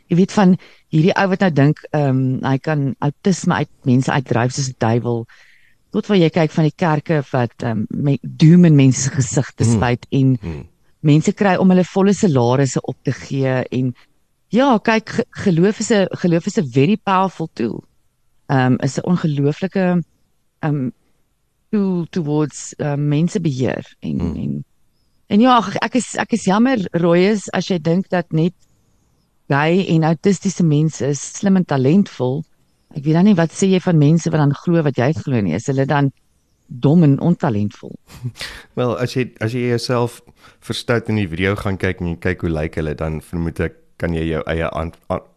jy 0.07 0.17
weet 0.21 0.33
van 0.35 0.55
hierdie 0.93 1.13
ou 1.15 1.27
wat 1.33 1.43
nou 1.43 1.51
dink 1.51 1.83
ehm 1.91 2.09
um, 2.09 2.23
hy 2.45 2.57
kan 2.63 2.95
autisme 2.99 3.53
uit 3.61 3.71
mense 3.89 4.11
uitdryf 4.11 4.53
soos 4.55 4.69
'n 4.71 4.79
duiwel 4.79 5.25
tot 5.95 6.07
waar 6.07 6.19
jy 6.19 6.29
kyk 6.29 6.51
van 6.51 6.67
die 6.67 6.75
kerke 6.75 7.21
wat 7.31 7.63
ehm 7.63 7.85
um, 7.91 8.17
doom 8.21 8.65
in 8.65 8.75
mense 8.75 9.01
se 9.01 9.11
gesigte 9.15 9.63
hmm. 9.63 9.73
spuit 9.73 10.05
mm. 10.09 10.19
en 10.19 10.37
mm. 10.41 10.63
mense 10.99 11.33
kry 11.33 11.55
om 11.55 11.69
hulle 11.69 11.87
volle 11.87 12.13
salarisse 12.13 12.81
op 12.81 12.97
te 13.03 13.11
gee 13.11 13.63
en 13.79 13.93
ja 14.49 14.77
kyk 14.77 15.23
geloof 15.43 15.79
is 15.79 15.91
'n 15.91 16.07
geloof 16.23 16.45
is 16.47 16.57
'n 16.57 16.71
very 16.71 16.97
powerful 16.97 17.49
tool 17.53 17.83
ehm 18.49 18.73
um, 18.73 18.77
is 18.83 18.97
'n 18.97 19.07
ongelooflike 19.11 19.85
ehm 20.59 20.75
um, 20.75 20.91
tool 21.71 22.05
towards 22.09 22.73
um, 22.77 23.07
mense 23.07 23.39
beheer 23.39 23.95
en 23.99 24.15
mm. 24.15 24.35
en 24.35 24.65
en 25.27 25.39
ja 25.39 25.59
ek, 25.81 25.95
is 25.95 26.15
ek 26.15 26.33
is 26.33 26.45
jammer 26.45 26.79
rooi 26.91 27.27
is 27.27 27.49
as 27.51 27.67
jy 27.67 27.79
dink 27.79 28.09
dat 28.09 28.31
net 28.31 28.53
gay 29.51 29.85
en 29.95 30.05
autistiese 30.07 30.63
mense 30.63 31.05
is 31.05 31.23
slim 31.39 31.59
en 31.59 31.65
talentvol. 31.65 32.41
Ek 32.95 33.03
weet 33.03 33.17
dan 33.19 33.27
nie 33.29 33.37
wat 33.37 33.55
sê 33.55 33.69
jy 33.71 33.81
van 33.83 33.99
mense 33.99 34.31
wat 34.31 34.41
dan 34.43 34.55
glo 34.63 34.83
wat 34.85 34.99
jy 34.99 35.11
glo 35.17 35.41
nie. 35.43 35.55
Is 35.57 35.67
hulle 35.71 35.87
dan 35.87 36.11
dom 36.67 37.03
en 37.07 37.19
ontalentvol? 37.23 37.95
Wel, 38.79 38.95
as 38.99 39.15
jy 39.15 39.29
as 39.43 39.55
jy 39.55 39.67
jouself 39.71 40.21
verstout 40.59 41.11
in 41.11 41.21
die 41.21 41.29
video 41.31 41.55
gaan 41.59 41.79
kyk 41.79 42.03
en 42.03 42.13
jy 42.13 42.21
kyk 42.29 42.45
hoe 42.45 42.53
lyk 42.53 42.79
hulle 42.79 42.95
dan 42.97 43.21
vermoed 43.23 43.61
ek 43.63 43.83
kan 44.01 44.13
jy 44.13 44.27
jou 44.29 44.43
eie 44.49 44.67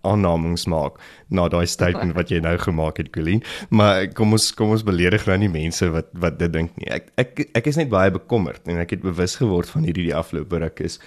aannames 0.04 0.66
maak 0.68 0.98
na 1.32 1.46
daai 1.52 1.64
statement 1.70 2.12
wat 2.16 2.32
jy 2.32 2.42
nou 2.44 2.56
gemaak 2.60 3.00
het 3.00 3.08
Colleen 3.14 3.40
maar 3.72 4.04
kom 4.16 4.36
ons 4.36 4.50
kom 4.56 4.74
ons 4.74 4.84
beledig 4.86 5.24
nou 5.30 5.38
nie 5.40 5.52
mense 5.52 5.88
wat 5.94 6.10
wat 6.24 6.36
dit 6.42 6.52
dink 6.52 6.76
nie 6.80 6.90
ek 6.92 7.08
ek 7.20 7.40
ek 7.56 7.70
is 7.72 7.80
net 7.80 7.92
baie 7.92 8.12
bekommerd 8.12 8.68
en 8.68 8.82
ek 8.82 8.96
het 8.96 9.06
bewus 9.06 9.38
geword 9.40 9.72
van 9.72 9.88
hierdie 9.88 10.10
die 10.10 10.16
afloop 10.16 10.52
ruk 10.60 10.84
is 10.84 11.00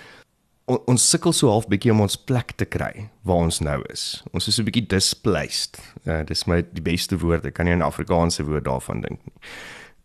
on, 0.65 0.79
ons 0.87 1.09
sukkel 1.09 1.33
so 1.35 1.51
half 1.51 1.67
bietjie 1.71 1.91
om 1.93 2.03
ons 2.05 2.17
plek 2.17 2.55
te 2.59 2.67
kry 2.69 3.09
waar 3.27 3.47
ons 3.47 3.59
nou 3.65 3.79
is. 3.91 4.23
Ons 4.33 4.47
is 4.47 4.55
so 4.55 4.63
'n 4.63 4.69
bietjie 4.69 4.87
displaced. 4.87 5.79
Uh, 6.05 6.23
dis 6.23 6.45
my 6.47 6.61
die 6.61 6.83
beste 6.83 7.17
woord. 7.17 7.45
Ek 7.45 7.53
kan 7.53 7.65
nie 7.65 7.75
'n 7.75 7.81
Afrikaanse 7.81 8.43
woord 8.43 8.65
daarvan 8.65 9.01
dink 9.01 9.19
nie. 9.25 9.39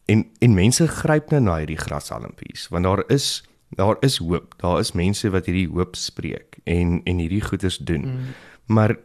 En 0.06 0.26
en 0.40 0.54
mense 0.54 0.86
gryp 0.86 1.30
nou 1.30 1.40
na 1.40 1.58
hierdie 1.58 1.78
grashalmpies 1.78 2.68
want 2.70 2.84
daar 2.84 3.04
is 3.08 3.42
daar 3.76 3.96
is 4.00 4.18
hoop. 4.18 4.54
Daar 4.58 4.80
is 4.80 4.92
mense 4.92 5.30
wat 5.30 5.46
hierdie 5.46 5.68
hoop 5.68 5.96
spreek 5.96 6.58
en 6.64 7.02
en 7.04 7.18
hierdie 7.18 7.44
goeders 7.44 7.78
doen. 7.78 8.04
Mm. 8.04 8.34
Maar 8.66 8.96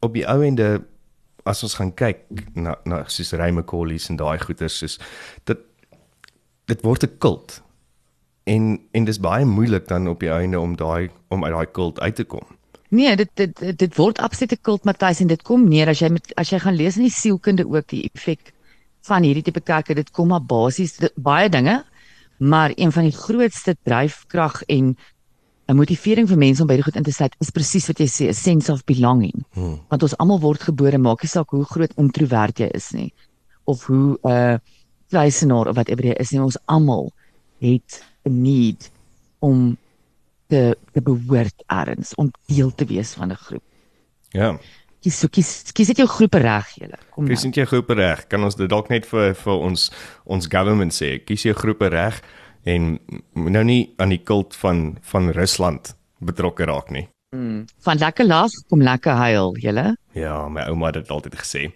op 0.00 0.14
die 0.14 0.26
ou 0.26 0.42
ende 0.44 0.84
as 1.44 1.62
ons 1.62 1.74
gaan 1.74 1.94
kyk 1.94 2.18
na 2.54 2.76
na 2.84 3.04
soos 3.06 3.32
Raymacollies 3.32 4.08
en 4.10 4.16
daai 4.16 4.38
goeders 4.38 4.78
soos 4.78 4.98
dit 5.44 5.58
dit 6.66 6.82
word 6.82 7.04
'n 7.04 7.18
kult 7.18 7.62
en 8.44 8.80
en 8.92 9.04
dis 9.04 9.20
baie 9.20 9.44
moeilik 9.44 9.88
dan 9.88 10.08
op 10.08 10.20
die 10.20 10.30
einde 10.30 10.60
om 10.60 10.76
daai 10.76 11.10
om 11.28 11.44
uit 11.44 11.52
daai 11.52 11.66
kult 11.66 12.00
uit 12.00 12.14
te 12.14 12.24
kom. 12.24 12.46
Nee, 12.92 13.16
dit 13.16 13.30
dit 13.34 13.78
dit 13.78 13.96
word 13.96 14.18
absolute 14.18 14.56
kult 14.60 14.84
Matthys 14.84 15.20
en 15.20 15.30
dit 15.30 15.42
kom 15.42 15.68
neer 15.68 15.88
as 15.88 16.02
jy 16.02 16.10
met 16.12 16.34
as 16.36 16.50
jy 16.52 16.58
gaan 16.58 16.76
lees 16.76 16.98
in 17.00 17.06
die 17.06 17.14
sielkunde 17.14 17.64
ook 17.68 17.88
die 17.88 18.04
effek 18.10 18.52
van 19.08 19.24
hierdie 19.24 19.44
tipe 19.46 19.62
kerke 19.64 19.94
dit 19.94 20.10
kom 20.10 20.28
maar 20.28 20.44
basies 20.44 20.98
baie 21.16 21.48
dinge 21.48 21.82
maar 22.38 22.74
een 22.76 22.92
van 22.92 23.06
die 23.06 23.16
grootste 23.16 23.76
dryfkrag 23.86 24.62
en 24.66 24.96
'n 25.68 25.76
motivering 25.76 26.28
vir 26.28 26.38
mense 26.38 26.62
om 26.62 26.68
by 26.68 26.74
die 26.74 26.82
goed 26.82 26.96
in 26.96 27.06
te 27.06 27.12
sluit 27.12 27.34
is 27.40 27.50
presies 27.50 27.86
wat 27.86 28.00
jy 28.00 28.06
sê 28.06 28.28
'n 28.28 28.34
sense 28.34 28.72
of 28.72 28.84
belonging. 28.84 29.44
Hmm. 29.54 29.80
Want 29.88 30.02
ons 30.02 30.16
almal 30.18 30.40
word 30.40 30.62
gebore 30.62 30.98
maak 30.98 31.22
nie 31.22 31.28
saak 31.28 31.50
hoe 31.50 31.64
groot 31.64 31.92
introvert 31.96 32.58
jy 32.58 32.68
is 32.74 32.90
nie 32.92 33.12
of 33.64 33.84
hoe 33.86 34.18
'n 34.22 34.28
uh, 34.28 34.58
kluisenaar 35.08 35.68
of 35.68 35.74
whatever 35.74 36.04
jy 36.04 36.16
is 36.18 36.32
nie 36.32 36.40
ons 36.40 36.58
almal 36.66 37.12
het 37.60 38.02
need 38.30 38.90
om 39.38 39.76
te 40.52 40.76
te 40.92 41.02
behoort 41.02 41.64
ergens 41.66 42.14
om 42.14 42.30
deel 42.46 42.74
te 42.74 42.84
wees 42.84 43.14
van 43.14 43.32
'n 43.32 43.36
groep. 43.36 43.64
Ja. 44.30 44.58
Kies 45.02 45.18
so 45.18 45.28
kies 45.28 45.72
kies 45.72 45.86
dit 45.86 45.96
jou 45.96 46.08
groepe 46.08 46.38
reg 46.38 46.68
julle. 46.78 46.98
Kom. 47.10 47.26
Kies 47.26 47.44
net 47.44 47.54
jou 47.54 47.66
groepe 47.66 47.94
reg. 47.94 48.26
Kan 48.28 48.44
ons 48.44 48.54
dit 48.54 48.68
dalk 48.68 48.88
net 48.88 49.06
vir 49.06 49.34
vir 49.34 49.52
ons 49.52 49.90
ons 50.24 50.46
government 50.46 50.92
sê, 50.92 51.24
kies 51.24 51.42
jou 51.42 51.54
groepe 51.54 51.88
reg 51.88 52.22
en 52.64 52.98
nou 53.34 53.64
nie 53.64 53.94
aan 53.98 54.08
die 54.08 54.22
kult 54.22 54.54
van 54.54 54.98
van 55.02 55.30
Rusland 55.30 55.96
betrokke 56.20 56.64
raak 56.64 56.90
nie. 56.90 57.08
Mm, 57.36 57.64
van 57.80 57.98
lekker 57.98 58.26
lag 58.26 58.50
kom 58.68 58.82
lekker 58.82 59.12
huil, 59.12 59.56
julle. 59.56 59.96
Ja, 60.12 60.48
my 60.48 60.60
ouma 60.68 60.86
het 60.86 60.94
dit 60.94 61.10
altyd 61.10 61.34
gesê. 61.34 61.72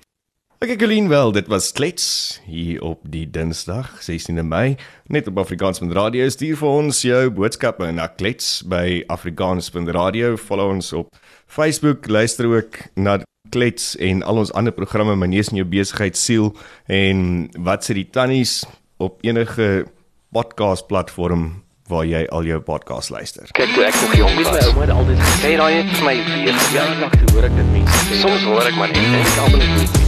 Ek 0.57 0.71
ek 0.73 0.79
Colleen 0.81 1.11
wel, 1.13 1.35
dit 1.37 1.49
was 1.53 1.67
klets 1.77 2.05
hier 2.49 2.81
op 2.81 3.03
die 3.13 3.27
Dinsdag, 3.29 3.91
16de 4.01 4.41
Mei, 4.41 4.79
net 5.13 5.27
op 5.29 5.37
Afrikaans.radio. 5.43 6.25
Stuur 6.33 6.57
vir 6.57 6.77
ons 6.79 7.01
jou 7.05 7.19
boodskappe 7.37 7.91
na 7.93 8.07
klets 8.09 8.63
by 8.65 9.03
Afrikaans.radio. 9.13 10.39
Follow 10.41 10.71
ons 10.73 10.89
op 10.97 11.13
Facebook, 11.45 12.09
luister 12.09 12.49
ook 12.49 12.79
na 12.97 13.19
klets 13.53 13.99
en 14.01 14.25
al 14.25 14.41
ons 14.47 14.55
ander 14.57 14.73
programme 14.73 15.19
my 15.21 15.29
neus 15.29 15.53
in 15.53 15.61
jou 15.61 15.69
besigheid 15.69 16.17
siel 16.17 16.49
en 16.89 17.51
wat 17.69 17.85
sê 17.85 17.99
die 18.01 18.09
tannies 18.09 18.63
op 18.97 19.21
enige 19.29 19.85
podcast 20.33 20.89
platform 20.89 21.51
waar 21.93 22.09
jy 22.09 22.25
al 22.33 22.49
jou 22.49 22.63
podcast 22.65 23.13
luister. 23.13 23.53
Kyk 23.61 23.77
toe 23.77 23.85
ek 23.93 24.01
nog 24.01 24.17
jong 24.25 24.41
was, 24.41 24.51
my 24.57 24.65
ouma 24.73 24.89
het 24.89 24.97
altyd 24.97 25.25
gesê 25.29 25.55
daai 25.61 25.73
het 25.83 25.95
vir 26.01 26.09
my 26.09 26.19
weer 26.33 26.67
jaar 26.73 26.99
lank 27.05 27.23
hoor 27.35 27.53
ek 27.53 27.61
dit 27.61 27.73
mense. 27.77 28.05
Soms 28.25 28.49
hoor 28.49 28.73
ek 28.73 28.81
maar 28.81 28.97
net 28.97 29.05
en 29.05 29.21
ek 29.21 29.43
almal 29.45 29.67
net 29.77 30.07